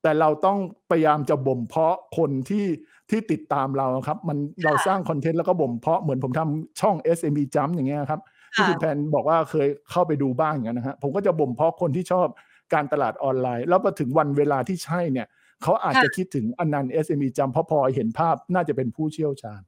[0.05, 0.59] แต่เราต้อง
[0.91, 2.67] พยายามจะบ่มเพาะคนที่
[3.11, 8.21] ที่ติดตามเราครับ มันเราสร้างคอนเทนต์แล้วก็บ่มเพาะเหมือนผมทำช่อง SME Jump อย่างเงี้ยครับ
[8.55, 12.27] ที่คุณแพนบอกว่าเคยเข้าไปดูบ้างอย่างนั้นนะฮะผมก็จะบ่มเพาะคนที่ชอบ
[12.75, 15.27] การตลาดออนไลน์ แล้วพอถึงวันเวลาที่ใช่เนี่ย
[15.63, 19.63] เขาอาจจะคิดถึงอนันต์ SME Jump เพราะพอเห็นภาพน่าจะเป็นผู้เชี่ยวชาญ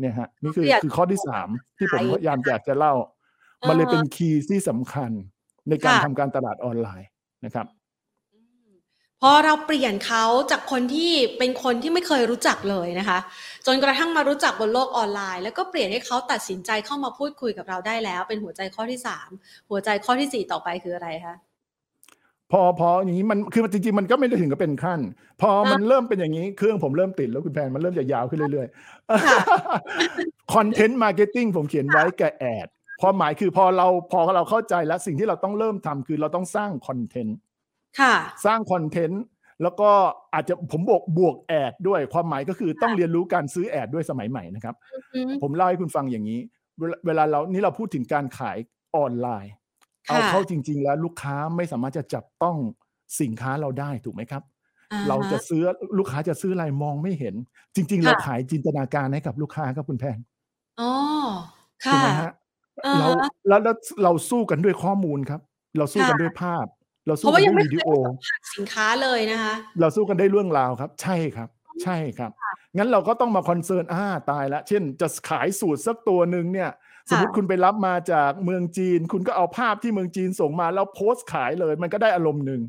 [0.00, 2.94] เนี่ยฮะนี่คือคือข้อที่สามที่ผมพยายามอยากจะเล่า
[3.68, 5.10] มันเลยเป็นคีย์ที่สำคัญ
[5.68, 7.08] ในการทำการตลาดออนไลน์
[7.44, 7.81] นะครับอืม
[9.22, 13.18] พอเราเปลี่ยนเขาจากคนที่เป็นคนที่ไม่เคยรู้จักเลยนะคะ
[13.66, 19.28] จนกระทั่งมารู้จักบนโลกออนไลน์ แล้วก็เปลี่ยนให้เขาตัดสินใจเข้ามาพูดคุยกับเราได้แล้ว เป็นหัวใจข้อที่สาม
[19.70, 21.36] หัวใจข้อที่สี่ต่อไปคืออะไรคะ
[22.52, 25.00] พอพออย่างนี้มันคือจริงๆมันก็ไม่ได้ถึงกับเป็นขั้น
[25.40, 28.68] พอมันเริ่มเป็นอย่างนี้เครื่องผมเริ่มติดแล้วคุณแพนมันเริ่มจะยาวขึ้นเรื่อย
[29.26, 32.66] ค่ะๆ content marketing ผมเขียนไว้กับ ad
[33.02, 37.51] ความหมายคือพอเราพอเราเข้าใจแล้วสิ่งที่เราต้องเริ่มทำคือเราต้องสร้างคอนเทนต์ค่ะ
[38.44, 39.22] สร้างคอนเทนต์
[39.62, 39.90] แล้วก็
[40.34, 44.74] อาจจะผมบวกบวก ad ด้วยความหมายก็คือต้องเรียนรู้การซื้อ ad ด้วยสมัยใหม่นะครับ
[45.14, 46.40] อืมผมเล่าให้คุณฟังอย่างนี้
[46.78, 48.58] เวลาเวลาเรานี่เราพูดถึงการขาย
[48.96, 49.52] ออนไลน์
[50.08, 52.56] ค่ะเอาเข้าจริง ๆ แล้วลูกค้าไม่สามารถจะจับต้อง
[53.20, 54.42] สินค้าเราได้ถูกไหมครับ
[54.92, 55.62] อ่ฮเราจะซื้อ
[55.98, 57.34] ลูกค้าจะซื้ออะไรมองไม่เห็น
[57.74, 60.18] จริงๆค่ะเราขายจินตนาการให้กับลูกค้าครับคุณแพง
[60.80, 60.92] อ๋อ
[61.92, 62.30] ถูค่ะกไหมฮะ
[62.86, 63.08] อ่าเรา
[63.48, 65.40] แล้วแล้วเราสู้กันด้วยข้อมูลครับ
[65.78, 66.66] เราสู้กันค่ะด้วยภาพ
[67.06, 71.48] เราเพสู้ราะกัว่านยัด้งวยไม่วิเคยดีโอได้สัมผัสสินค้าเลยนะคะ เราสู้กันได้เรื่องราวครับ ใช่ครับ
[71.82, 72.30] ใช่ครับ
[72.76, 76.70] งั้นเราก็ต้องมาคอนเซิร์นอ่าตายละเช่นจะขายสูตรสักตัวหนึ่งเนี่ย
[77.10, 82.60] สมมติคุณไปรับมาจากเมืองจีน คุณก็เอาภาพที่เมืองจีนส่งมาแล้วโพสต์ขายเลย มันก็ได้อารมณ์หนึ่ง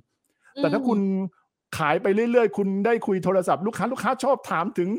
[0.56, 1.00] แต่ถ้าคุณ
[1.78, 4.90] ขายไปเรื่อยๆ คุณได้คุยโทรศัพท์ลูกค้าลูกค้าชอบถามถึง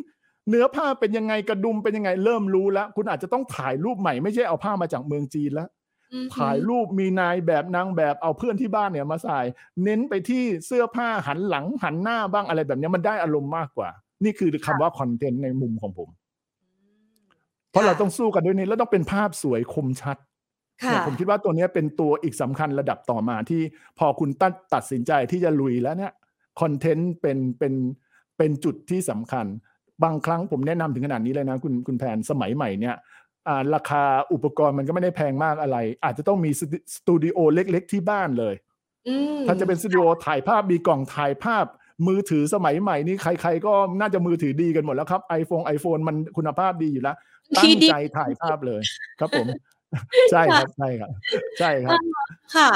[0.49, 5.69] เนื้อผ้าเป็นยังไงกระดุมเป็นยังไงเริ่มรู้แล้ว คุณอาจจะต้องถ่ายรูปใหม่ไม่ใช่เอาผ้ามาจากเมืองจีนแล้ว
[6.15, 9.39] อืมถ่ายรูปมีนายแบบนางแบบเอาเพื่อนที่บ้านเนี่ยมาใส่
[9.85, 13.91] เน้นไปที่เสื้อผ้าหันหลังหันหน้าบ้างอะไรแบบเนี้ยมันได้อารมณ์มากกว่า
[14.25, 16.09] นี่คือคำว่าคอนเทนต์ในมุมของผม
[17.71, 20.17] เพราะเราต้องสู้กันด้วยนี้แล้วต้องเป็นภาพสวยคมชัด
[20.83, 23.61] ค่ะเนี่ยผมคิดว่าตัวเนี้ยเป็นตัวอีกสำคัญระดับต่อมาที่
[23.99, 26.13] พอคุณตัดตัดสินใจที่จะลุยแล้วเนี่ย
[26.61, 27.75] คอนเทนต์เป็นเป็น
[28.39, 29.47] เป็นจุดที่สำคัญ
[30.05, 33.03] บางครั้งผมแนะนำถึงขนาดนี้เลยนะ คุณคุณแพนสมัยใหม่เนี่ยอ่า
[33.75, 38.55] ราคาอุปกรณ์มันก็ไม่ได้แพงมากอะไร อาจจะต้องมีสตูสตูดิโอเล็ก ๆ ที่บ้านเลย
[39.09, 41.67] อืมถ้าจะเป็นสตูดิโอถ่ายภาพมีกล่องถ่ายภาพ
[42.07, 47.17] มือถือสมัยใหม่นี่ใคร ๆ ก็น่าจะมือถือดีกันหมดแล้วครับ iPhone iPhone มันคุณภาพดีอยู่แล้ว
[47.57, 48.81] ตั้ที่งดีใจถ่ายภาพเลย
[49.21, 49.47] ครับผม
[50.31, 51.11] ใช่ครับใช่ครับ
[51.59, 51.99] ใช่ครับ
[52.57, 52.71] ค่ะ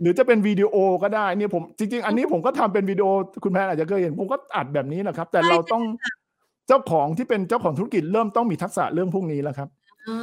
[0.00, 3.08] หรือจะเป็นวิดีโอก็ได้เนี่ยผมจริง ๆ อันนี้ผมก็ทำเป็นวิดีโอ
[3.44, 5.82] คุณแพนอาจจะเคยเห็น ผมก็อัดแบบนี้แหละครับ แต่ใช่เราต้อง
[6.68, 9.68] เจ้าของที่เป็นเจ้าของธุรกิจเริ่มต้องมีทักษะเรื่องพวกนี้แล้วครับ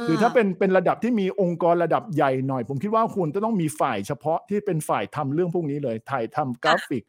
[0.06, 7.04] หรือถ้าเป็นเป็นระดับที่มีองค์กรระดับใหญ่หน่อย ผมคิดว่าคุณจะต้องมีฝ่ายเฉพาะที่เป็นฝ่ายทำเรื่องพวกนี้เลยฝ่ายทำกราฟิก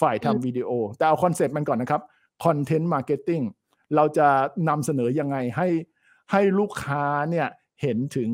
[0.00, 2.02] ฝ่ายทำวิดีโอ แต่เอาคอนเซ็ปต์มันก่อนนะครับ
[2.44, 3.40] content marketing
[3.96, 4.28] เราจะ
[4.68, 5.68] นำเสนอยังไงให้
[6.32, 7.48] ให้ลูกค้าเนี่ย
[7.82, 8.30] เห็นถึง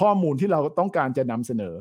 [0.00, 1.74] ข้อมูลที่เราต้องการจะนำเสนอ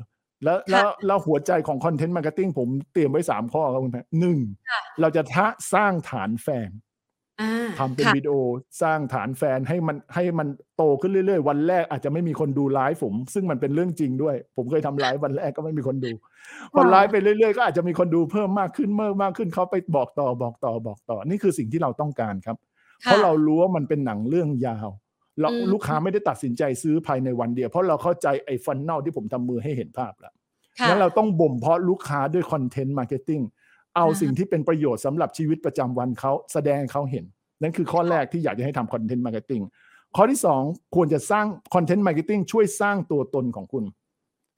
[0.44, 6.87] แล้วแล้วแล้วหัวใจของ content marketing ผมเตรียมไว้สามข้อครับคุณแพนหนึ่งค่ะเราจะทะสร้างฐานแฟนอ่า
[7.80, 8.36] ทำเป็นค่ะวิดีโอ
[8.82, 10.48] สร้างฐานแฟนให้มันให้มัน
[10.78, 16.12] โตขึ้นเรื่อยๆ วันแรกอาจจะไม่มีคนดูไลฟ์ผม ซึ่งมันเป็นเรื่องจริงด้วย ผมเคยทำไลฟ์วันแรกก็ไม่มีคนดู
[16.74, 22.58] พอไลฟ์ไปเรื่อยๆ ก็อาจจะมีคนดูเพิ่มมากขึ้นเมื่อมากขึ้นเขาไปบอกต่อบอกต่อบอกต่อ นี่คือสิ่งที่เราต้องการครับ
[23.02, 24.90] เพราะเรารู้ว่ามันเป็นหนังเรื่องยาว
[25.42, 30.34] เราอืมลูกค้าไม่ได้ตัดสินใจซื้อภายในวันเดียว เพราะเราเข้าใจไอ้ funnel ที่ผมทำมือให้เห็นภาพแล้ว
[30.80, 33.42] ค่ะงั้นเราต้องบ่มเพาะลูกค้าด้วย content marketing
[33.98, 37.26] เอาอ่าสิ่งที่เป็นประโยชน์สำหรับชีวิตประจำวันเขาแสดงให้เขาเห็น
[37.62, 39.62] นั่นคือข้อแรกที่อยากจะให้ทำ content marketing
[40.16, 40.62] ข้อที่สอง
[40.96, 43.84] ควรจะสร้าง content marketing ช่วยสร้างตัวตนของคุณ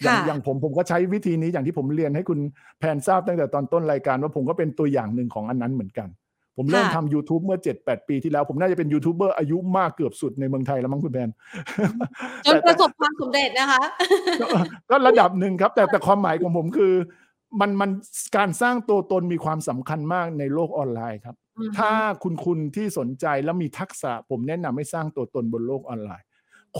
[0.04, 2.40] อย่างค่ะอย่างผมผมก็ใช้วิธีนี้อย่างที่ผมเรียนให้คุณ
[2.80, 6.10] แพนทราบตั้งแต่ตอนต้นรายการว่าผมก็เป็นตัวอย่างหนึ่งของอันนั้นเหมือนกัน
[6.58, 11.30] ผมเริ่มค่ะทำ YouTube เมื่อ 7-8 ปีที่แล้ว ผมน่าจะเป็นยูทูบเบอร์อายุมากเกือบสุดในเมืองไทยแล้วมั้งคุณแพน
[12.46, 13.82] จนประสบความสำเร็จนะคะ
[14.42, 14.48] ก็
[14.90, 16.94] ก็ระดับหนึ่งครับ แต่แต่ความหมายของผมคือ
[17.60, 17.92] มันมัน
[18.38, 21.92] การสร้างตัวตนมีความสำคัญมากในโลกออนไลน์ครับอือฮึถ้า
[22.24, 26.26] คุณคุณที่สนใจแล้วมีทักษะ ผมแนะนำให้สร้างตัวตนบนโลกออนไลน์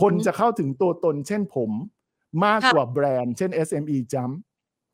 [0.00, 1.70] คนจะเข้าถึงตัวตน เช่นผม
[2.44, 4.34] มากกว่าแบรนด์เช่น SME Jump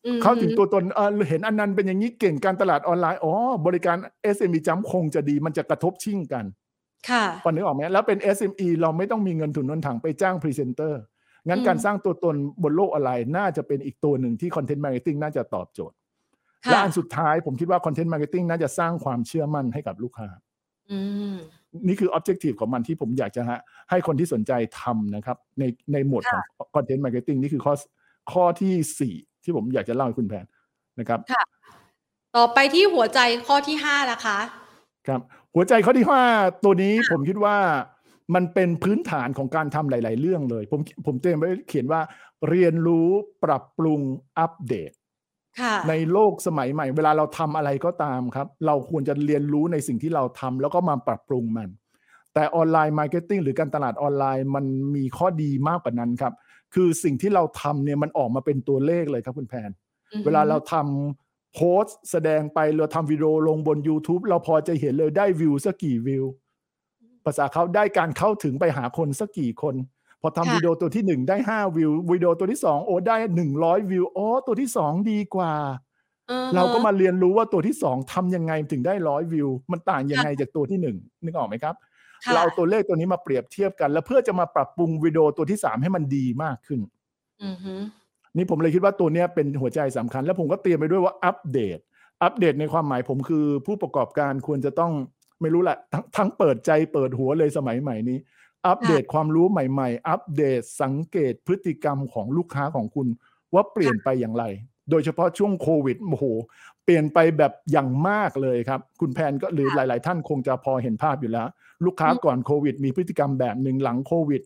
[0.06, 3.32] อืมเข้าถึงตัวตนเออเห็นอันนั้นเป็นอย่างนี้เก่งการตลาดออนไลน์อ๋อ
[3.66, 3.96] บริการ
[4.36, 6.44] SME Jump คงจะดีมันจะกระทบชิ่งกัน
[7.10, 11.00] ค่ะพอนึกออกไหมแล้วเป็น SME เราไม่ต้องมีเงินทุนถุงถังไปจ้างพรีเซนเตอร์
[11.48, 15.96] งั้นอืมการสร้างตัวตนบนโลกออนไลน์น่าจะเป็นอีกตัวหนึ่งที่ content marketing น่าจะตอบโจทย์
[16.64, 20.28] ค่ะและอันสุดท้ายผมคิดว่า content marketing น่าจะสร้างความเชื่อมั่นให้กับลูกค้า
[20.90, 20.98] อื
[21.34, 21.36] ม
[21.86, 26.42] นี่คือ objective ของมันที่ผมอยากจะฮะให้คนที่สนใจทำนะครับ ในในหมวดของ
[26.74, 27.74] content marketing นี่คือข้อ
[28.32, 30.46] ข้อที่สี่ที่ผมอยากจะเล่าให้คุณแพน
[31.00, 31.20] นะครับ
[32.36, 34.38] ต่อไปที่หัวใจข้อที่ห้าละคะ
[35.08, 35.20] ครับ
[35.54, 36.22] หัวใจข้อที่ห้า
[36.64, 37.56] ตัวนี้ผมคิดว่า
[38.34, 42.00] มันเป็นพื้นฐานของการทำหลาย ๆ เรื่องเลย ผมผมเตรียมไว้เขียนว่า
[42.48, 43.08] เรียนรู้
[43.44, 44.00] ปรับปรุง
[44.38, 44.92] อัปเดต
[45.60, 51.68] ค่ะในโลกสมัยใหม่ เวลาเราทำอะไรก็ตามครับ เราควรจะเรียนรู้ในสิ่งที่เราทำแล้วก็มาปรับปรุงมัน
[52.34, 54.64] แต่ online marketing หรือการตลาดออนไลน์มัน
[54.96, 56.34] มีข้อดีมากกว่านั้นครับ
[56.74, 59.70] คือสิ่งที่เราทำเนี่ยมันออกมาเป็นตัวเลขเลยครับคุณแพน
[60.12, 66.24] อือฮึเวลาเราทำโพสต์แสดงไปเราทำวิดีโอลงบน YouTube เราพอจะเห็นเลยได้วิวสักกี่วิว
[67.26, 69.74] ภาษาเขาได้การเข้าถึงไปหาคนสักกี่คน
[70.22, 75.52] พอทำค่ะวิดีโอตัวที่หนึ่งได้ห้าวิววิดีโอตัวที่สองโอ้ได้หนึ่งร้อยวิวโอ้ตัวที่สองดีกว่า
[76.30, 81.74] อือฮึเราก็มาเรียนรู้ว่าตัวที่สองทำยังไงถึงได้ร้อยวิว มันต่างยังไงจากตัวที่หนึ่งนึกออกไหมครับ
[82.24, 86.80] ค่ะเราเอาตัวเลขตัวนี้มาเปรียบเทียบกัน แล้วเพื่อจะมาปรับปรุงวิดีโอตัวที่สามให้มันดีมากขึ้น
[87.44, 87.74] อือฮึ
[88.36, 91.78] นี่ผมเลยคิดว่าตัวเนี้ยเป็นหัวใจสำคัญ แล้วผมก็เตรียมไปด้วยว่าอัปเดต
[92.22, 94.92] อัปเดตในความหมายผมคือผู้ประกอบการควรจะต้อง
[95.40, 98.18] ไม่รู้แหละทั้งทั้งเปิดใจเปิดหัวเลยสมัยใหม่นี้
[98.66, 103.08] อัปเดตความรู้ใหม่ ๆ อัปเดตสังเกตพฤติกรรมของลูกค้าของคุณ
[103.54, 104.44] ว่าเปลี่ยนไปอย่างไร
[104.90, 106.24] โดยเฉพาะช่วงโควิดโอ้โห
[106.84, 111.48] เปลี่ยนไปแบบอย่างมากเลยครับ คุณแพนก็หรือหลาย ๆ ท่านคงจะพอเห็นภาพอยู่แล้ว
[111.84, 114.42] ลูกค้าก่อนโควิด มีพฤติกรรมแบบหนึ่งหลังโควิด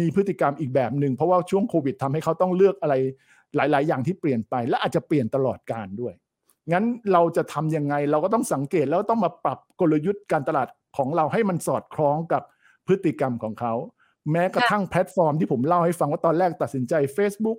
[0.00, 2.94] มีพฤติกรรมอีกแบบหนึ่งเพราะว่าช่วงโควิดทำให้เขาต้องเลือกอะไร
[3.56, 6.14] หลาย ๆ อย่างที่เปลี่ยนไปและอาจจะเปลี่ยนตลอดการด้วย
[6.72, 12.42] งั้นเราจะทำยังไงเราก็ต้องสังเกตแล้วต้องมาปรับกลยุทธ์การตลาดของเราให้มันสอดคล้องกับ
[12.86, 13.74] พฤติกรรมของเขา
[14.32, 17.58] แม้กระทั่งแพลตฟอร์มที่ผมเล่าให้ฟังว่าตอนแรกตัดสินใจ Facebook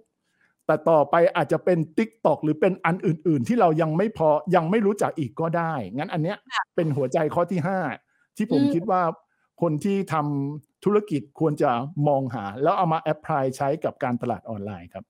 [0.65, 6.37] แต่ต่อไปอาจจะเป็น Tik t o อกหรือเป็นอันอื่น ๆ ที่เรายังไม่พอยังไม่รู้จักอีกก็ได้ งั้นอันเนี้ย
[6.75, 7.59] เป็นหัวใจข้อที่
[7.99, 9.01] 5 ที่ผมอืมคิดว่า
[9.61, 11.71] คนที่ทำธุรกิจควรจะ
[12.07, 15.05] มองหา แล้วเอามา apply ใช้กับการตลาดออนไลน์ครับ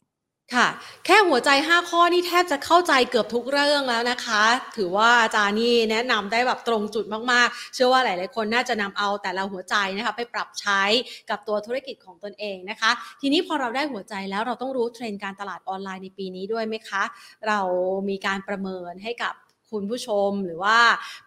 [0.55, 0.67] ค่ะ
[1.05, 4.43] แค่หัวใจ 5 ข้อนี่แทบจะเข้าใจเกือบทุกเรื่องแล้วนะคะ
[4.77, 10.81] ถือว่าอาจารย์นี่แนะนำได้แบบตรงจุดมากๆ เชื่อว่าหลายๆคนน่าจะนำเอาแต่ละหัวใจนะคะไปปรับใช้
[11.29, 17.03] กับตัวธุรกิจของตนเองนะคะ ทีนี้พอเราได้หัวใจแล้วเราต้องรู้เทรนด์การตลาดออนไลน์ในปีนี้ด้วยไหมคะ
[17.47, 17.59] เรา
[18.09, 19.33] มีการประเมินให้กับ
[19.71, 20.79] คุณผู้ชมหรือว่า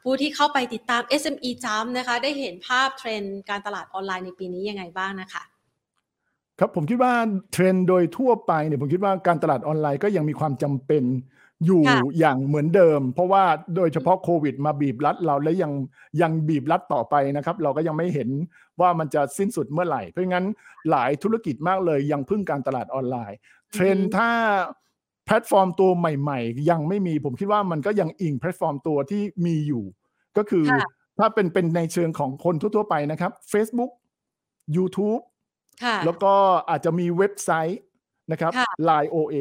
[0.03, 5.43] ผู้ที่เข้าไปติดตาม SME จ้ำนะคะ ได้เห็นภาพเทรนด์การตลาดออนไลน์ในปีนี้ยังไงบ้างนะคะ
[6.59, 7.13] ครับผมคิดว่า
[7.53, 11.05] เทรนด์โดยทั่วไปเนี่ยผมคิดว่าการตลาดออนไลน์ก็ยังมีความจำเป็น
[11.67, 13.45] อยู่ค่ะอย่างเหมือนเดิม เพราะว่า
[13.77, 15.73] โดยเฉพาะโควิด มาบีบรัดเราและยัง
[16.21, 18.29] ยังบีบรัดต่อไปนะครับ เราก็ยังไม่เห็น
[18.81, 20.47] ว่ามันจะสิ้นสุดเมื่อไหร่ เพราะงั้น
[20.91, 23.39] หลายธุรกิจมากเลยยังพึ่งการตลาดออนไลน์
[23.73, 24.31] เทรนด์ถ้า
[25.27, 29.85] แพลตฟอร์มตัวใหม่ ๆ ยังไม่มีผมคิดว่ามันก็ยังอิงแพลตฟอร์มตัวที่มีอยู่
[30.37, 30.89] ก็คือค่ะ
[31.19, 33.91] ถ้าเป็นเป็นในเชิงของคนทั่วๆไปนะครับ Facebook
[34.77, 35.32] YouTube ค่ะ
[36.07, 36.33] แล้วก็
[36.71, 37.81] อาจจะมีเว็บไซต์
[38.33, 39.37] นะครับค่ะ Line OA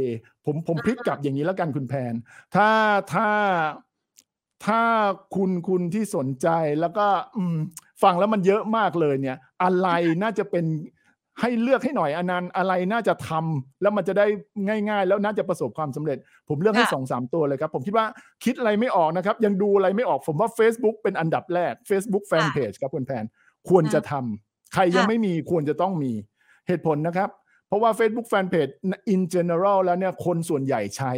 [0.45, 2.13] ผมผมพลิกกลับอย่างนี้แล้วกันคุณแพน
[2.55, 2.69] ถ้า
[3.13, 3.27] ถ้า
[4.65, 4.81] ถ้า
[5.35, 6.47] คุณคุณที่สนใจ
[6.81, 7.57] แล้วก็อืม
[8.03, 9.87] ฟังแล้วมันเยอะมากเลยเนี่ย อะไร
[10.21, 10.65] น่าจะเป็น
[11.41, 14.25] ให้เลือกให้หน่อยอนันต์อะไรน่าจะทำแล้วมันจะได้
[14.89, 16.17] ง่ายๆ แล้วน่าจะประสบความสำเร็จ
[16.49, 18.05] ผมเลือกให้ค่ะสองสามตัวเลยครับ ผมคิดว่า
[18.45, 23.25] คิดอะไรไม่ออกนะครับ ยังดูอะไรไม่ออกผมว่า Facebook เป็นอันดับแรก Facebook Fanpage ครับคุณแพน
[23.69, 26.11] ควรจะทำใครยังค่ะไม่มีควรจะต้องมี
[26.71, 27.29] เหตุผลนะครับ
[27.67, 28.73] เพราะว่า Facebook Fanpage
[29.13, 31.11] in general แล้วเนี่ยคนส่วนใหญ่ใช้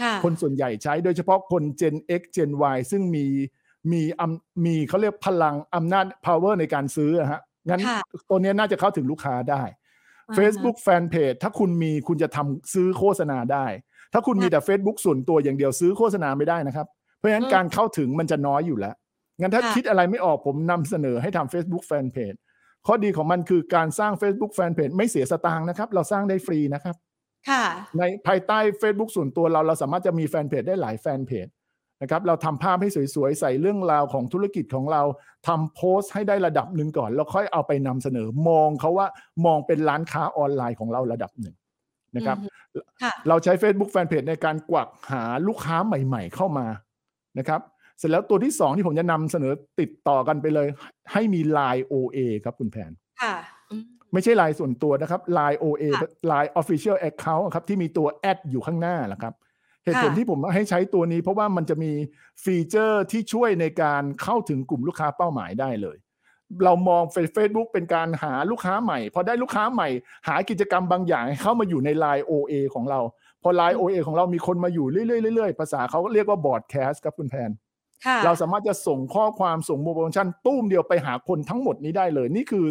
[0.00, 3.26] ค่ะคนส่วนใหญ่ใช้โดยเฉพาะคน Gen X Gen Y ซึ่งมี
[3.92, 9.62] มีอำมีเขาเรียกพลังอำนาจ power ในการซื้ออะฮะงั้นค่ะตัวเนี้ยน่าจะเข้าถึงลูกค้าได้
[10.28, 13.66] อ่าฮะ Facebook Fanpage ถ้าคุณมีคุณจะทำซื้อโฆษณาได้
[14.12, 16.86] ถ้าคุณมีแต่ Facebook ส่วนตัวอย่างเดียวซื้อโฆษณาไม่ได้นะครับ
[17.16, 18.94] เพราะฉะนั้นอืมการเข้าถึงมันจะน้อยอยู่แล้ว
[19.40, 22.38] งั้นถ้าค่ะคิดอะไรไม่ออกผมนำเสนอให้ทำ Facebook Fanpage
[22.88, 26.96] ข้อดีของมันคือการสร้าง Facebook Fanpage ไม่เสียสตางค์นะครับ เราสร้างได้ฟรีนะครับ
[27.48, 27.64] ค่ะ
[27.98, 31.46] ในภายใต้ Facebook ส่วนตัวเราเราสามารถจะมีแฟนเพจได้หลายแฟนเพจ
[32.02, 35.02] นะครับเราทำภาพให้สวยๆ ใส่เรื่องราวของธุรกิจของเรา
[35.48, 39.06] ทำโพสต์ให้ได้ระดับหนึ่งก่อน แล้วค่อยเอาไปนำเสนอมองเขาว่า
[39.46, 41.54] มองเป็นร้านค้าออนไลน์ของเราระดับหนึ่ง
[42.16, 42.38] นะครับ
[42.74, 46.66] อืมค่ะเราใช้ Facebook Fanpage ในการกวักหาลูกค้าใหม่ ๆ เข้ามา
[47.38, 47.60] นะครับ
[47.98, 50.68] เสร็จแล้วตัวที่สองที่ผมจะนำเสนอติดต่อกันไปเลย
[51.12, 53.34] ให้มี Line OA ครับคุณแพนค่ะ
[53.70, 59.34] อืมไม่ใช่ Line ส่วนตัวนะครับ Line OA ค่ะ Line Official Account ครับที่มีตัวแอดอยู่ข้างหน้าแหละครับ
[59.84, 61.92] เหตุผลค่ะที่ผมให้ใช้ตัวนี้เพราะว่ามันจะมี
[62.44, 65.96] ฟีเจอร์ที่ช่วยในการเข้าถึงกลุ่มลูกค้าเป้าหมายได้เลย
[66.64, 69.88] เรามอง Facebook เป็นการหาลูกค้าใหม่ พอได้ลูกค้าใหม่
[70.28, 73.00] หากิจกรรมบางอย่างให้เข้ามาอยู่ใน Line OA ของเรา
[73.42, 77.67] พอ Line OA ของเรามีคนมาอยู่เรื่อยๆเรื่อยๆภาษาเขาเรียกว่า broadcast ครับคุณแพนค่ะ
[78.24, 82.64] เราสามารถจะส่งข้อความส่งโปรโมชั่นตู้มเดียวไปหาคนทั้งหมดนี้ได้เลย นี่คือ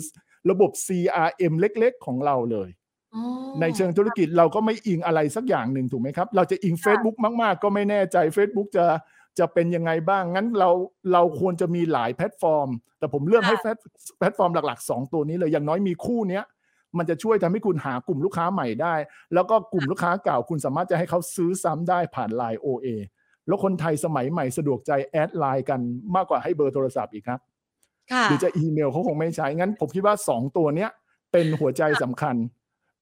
[0.50, 2.70] ระบบ CRM เล็กๆ ของเราเลย
[3.16, 3.24] อ๋อ
[3.62, 8.86] ในเชิงธุรกิจเราก็ไม่อิงอะไรสักอย่างหนึ่งถูกไหมครับ เราจะอิง Facebook มาก ๆ ก็ไม่แน่ใจ Facebook จะ
[9.40, 10.70] จะเป็นยังไงบ้าง งั้นเรา
[11.14, 13.78] เราควรจะมีหลายแพลตฟอร์ม แต่ผมเลือกให้แพลต
[14.20, 16.44] แพลตฟอร์มหลัก ๆ 2 ตัวนี้เลยอย่างน้อยมีคู่เนี้ย
[16.98, 18.96] มันจะช่วยทำให้คุณหากลุ่มลูกค้าใหม่ได้
[19.34, 22.88] แล้วก็กลุ่มลูกค้าเก่าคุณสามารถจะให้เขาซื้อซ้ำได้ผ่าน Line OA
[23.48, 25.80] แล้วคนไทยสมัยใหม่สะดวกใจแอดไลน์กัน
[26.16, 27.40] มากกว่าให้เบอร์โทรศัพท์อีกครับ
[28.12, 30.90] ค่ะหรือจะอีเมลเขาคงไม่ใช้ งั้น ผมคิดว่า2ตัวเนี้ย
[31.32, 32.36] เป็นหัวใจสำคัญ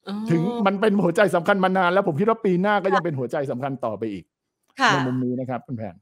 [0.07, 4.23] อ๋อถึงมันเป็นหัวใจสำคัญมานาน แล้วผมคิดว่าปีหน้าก็ยังเป็นหัวใจสำคัญต่อไปอีก
[4.79, 5.95] ค่ะในมุมนี้นะครับคุณแพน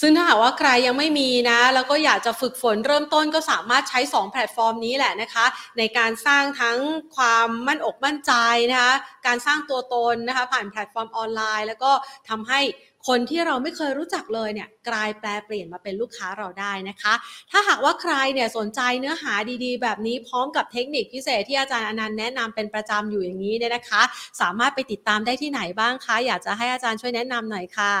[0.00, 5.46] ซึ่งถ้าหากว่าใครยังไม่มีนะ แล้วก็อยากจะฝึกฝนเริ่มต้นก็สามารถใช้ 2 แพลตฟอร์มนี้แหละนะคะ
[5.78, 6.78] ในการสร้างทั้ง
[7.16, 8.32] ความมั่นอกมั่นใจ
[8.70, 8.92] นะคะ
[9.26, 11.90] การสร้างตัวตนนะคะ ผ่านแพลตฟอร์มออนไลน์ แล้วก็
[12.28, 12.60] ทำให้
[13.08, 17.14] คนที่เราไม่เคยรู้จักเลยเนี่ยกลายแปลเปลี่ยนมาเป็นลูกค้าเราได้นะคะ
[17.50, 24.02] ถ้าหากว่าใครเนี่ยสนใจเนื้อหาดีๆ แบบนี้พร้อมกับเทคนิคพิเศษที่อาจารย์อนันต์แนะนำเป็นประจำอยู่อย่างนี้เนี่ยนะคะ
[24.40, 27.94] สามารถไปติดตามได้ที่ไหนบ้างคะ อยากจะให้อาจารย์ช่วยแนะนำหน่อยค่ะ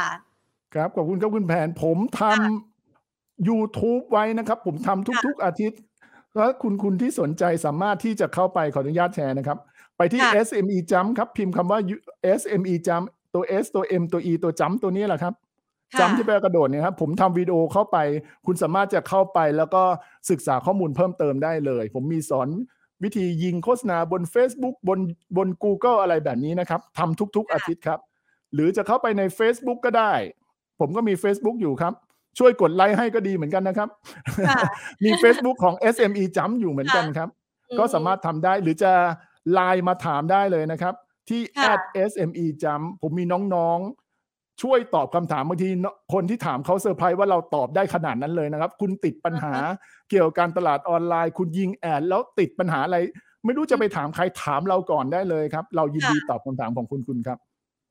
[0.74, 5.80] ครับขอบคุณครับคุณแผนผมทำ YouTube ไว้นะครับ ผมทำทุกๆอาทิตย์
[6.36, 9.58] แล้วคุณคุณที่สนใจสามารถที่จะเข้าไปขออนุญาตแชร์นะครับ
[9.96, 11.80] ไปที่ค่ะ SME Jump ครับ พิมพ์คำว่า
[12.40, 13.04] SME Jump
[13.34, 15.34] ตัว S ตัว M ตัว E ตัว Jump ตัวนี้แหละครับ
[15.92, 17.98] ค่ะจำที่แปลกระโดดเนี่ยครับผมทำวิดีโอเข้าไป
[18.46, 19.82] คุณสามารถจะเข้าไปแล้วก็
[20.30, 22.48] ศึกษาข้อมูลเพิ่มเติมได้เลย ผมมีสอน
[23.02, 25.00] วิธียิงโฆษณาบน Facebook บน
[25.36, 28.00] บน Google อะไรแบบนี้นะครับทำทุก ๆ อาทิตย์ครับ
[28.54, 30.12] หรือจะเข้าไปใน Facebook ก็ได้
[30.80, 31.92] ผมก็มี Facebook อยู่ครับ
[32.38, 33.88] ช่วยกดไลค์ให้ก็ดีเหมือนกันนะครับ
[34.48, 34.60] ค่ะ
[35.04, 37.28] มี Facebook ของ SME จำอยู่เหมือนกันครับ
[37.78, 38.92] ก็สามารถทำได้หรือจะ
[39.52, 40.94] ไลน์มาถามได้เลยนะครับ
[41.28, 49.52] ที่ค่ะ at SME จำผมมีน้องๆ ช่วยตอบคำถามบางทีเนอะคนที่ถามเขาเซอร์ไพรส์ว่าเราตอบได้ขนาดนั้นเลยนะครับ คุณติดปัญหา
[50.10, 52.98] เกี่ยวกับการตลาดออนไลน์ คุณยิงแอดแล้วติดปัญหาอะไร
[53.44, 57.38] ไม่รู้จะไปถามใครถามเราก่อนได้เลยครับ เรายินดีค่ะตอบคำถามของคุณคุณครับ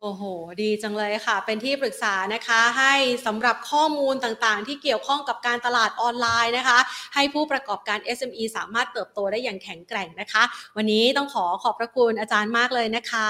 [0.06, 0.24] โอ้โห
[0.62, 2.94] ดีจังเลยค่ะ เป็นที่ปรึกษานะคะให้
[3.26, 6.80] สำหรับข้อมูลต่างๆ ที่เกี่ยวข้องกับการตลาดออนไลน์นะคะ
[7.16, 10.44] ให้ผู้ประกอบการ SME สามารถเติบโตได้อย่างแข็งแกร่งนะคะ
[10.78, 13.30] วันนี้ต้องขอขอบพระคุณอาจารย์มากเลยนะคะ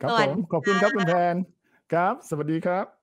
[0.00, 1.36] ครับผมขอบคุณครับคุณแพน
[1.92, 3.01] ครับ สวัสดีครับ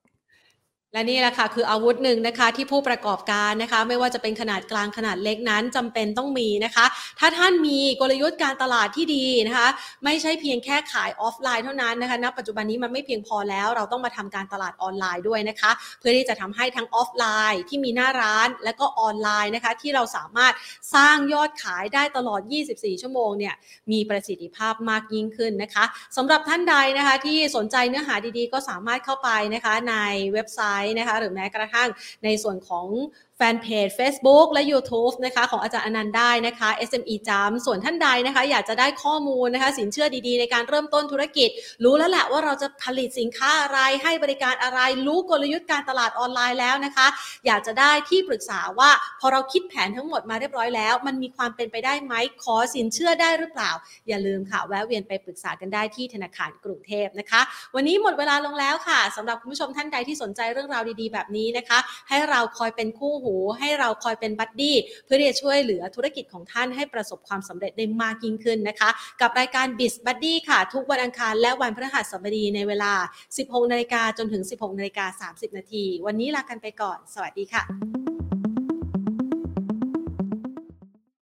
[0.92, 6.86] และนี่แหละค่ะคืออาวุธหนึ่งนะคะที่ผู้ประกอบการนะคะ ไม่ว่าจะเป็นขนาดกลางขนาดเล็กนั้นจำเป็นต้องมีนะคะ
[7.18, 9.68] ถ้าท่านมีกลยุทธ์การตลาดที่ดีนะคะ
[10.04, 20.54] ไม่ใช่เพียงแค่ขายออฟไลน์เท่านั้นนะคะณปัจจุบันนี้มันไม่เพียงพอแล้ว เราต้องมาทำการตลาดออนไลน์ด้วยนะคะ เพื่อที่จะทำให้ทั้งออฟไลน์ที่มีหน้าร้านและก็ออนไลน์นะคะ ที่เราสามารถ
[20.94, 22.40] สร้างยอดขายได้ตลอด
[22.72, 23.54] 24 ชั่วโมงเนี่ย
[23.92, 25.84] มีประสิทธิภาพมากยิ่งขึ้นนะคะ
[26.16, 29.96] สำหรับท่านใดนะคะที่สนใจเนื้อหาดีๆ ก็สามารถเข้าไปนะคะใน
[30.34, 31.88] เว็บไซต์นะคะ หรือแม้กระทั่ง
[32.24, 32.86] ในส่วนของ
[33.42, 41.48] แฟนเพจ Facebook และ YouTube นะคะของอาจารย์อนันต์ได้นะคะ SME จามส่วนท่านใดนะคะ อยากจะได้ข้อมูลนะคะสินเชื่อดีๆ ในการเริ่มต้นธุรกิจ
[41.84, 47.06] รู้แล้วแหละว่าเราจะผลิตสินค้าอะไรให้บริการอะไรรู้กลยุทธ์การตลาดออนไลน์แล้วนะคะ
[47.46, 53.70] อยากจะได้ที่ปรึกษาว่าพอเราคิดแผนทั้งหมดมาเรียบร้อยแล้ว มันมีความเป็นไปได้ไหมขอสินเชื่อได้หรือเปล่า
[54.08, 57.40] อย่าลืมค่ะแวะเวียนไปปรึกษากันได้ที่ธนาคารกรุงเทพนะคะ
[57.74, 68.90] วันนี้หมดเวลาลงแล้วค่ะสำหรับคุณผู้ชมท่านใดที่สนใจเรื่องราวดีๆ แบบนี้นะคะ ให้เราคอยเป็นคู่หูให้เราคอยเป็นบัดดี้เพื่อที่จะช่วยเหลือธุรกิจของท่านให้ประสบความสำเร็จได้มากยิ่งขึ้นนะคะ
[69.20, 72.92] กับรายการ b i z Buddy ค่ะ ทุกวันอังคารและวันพฤหัสบดีในเวลา
[73.32, 78.19] 16นาฬิกาจนถึง 16นาฬิกา30 นาที วันนี้ลากันไปก่อน สวัสดีค่ะ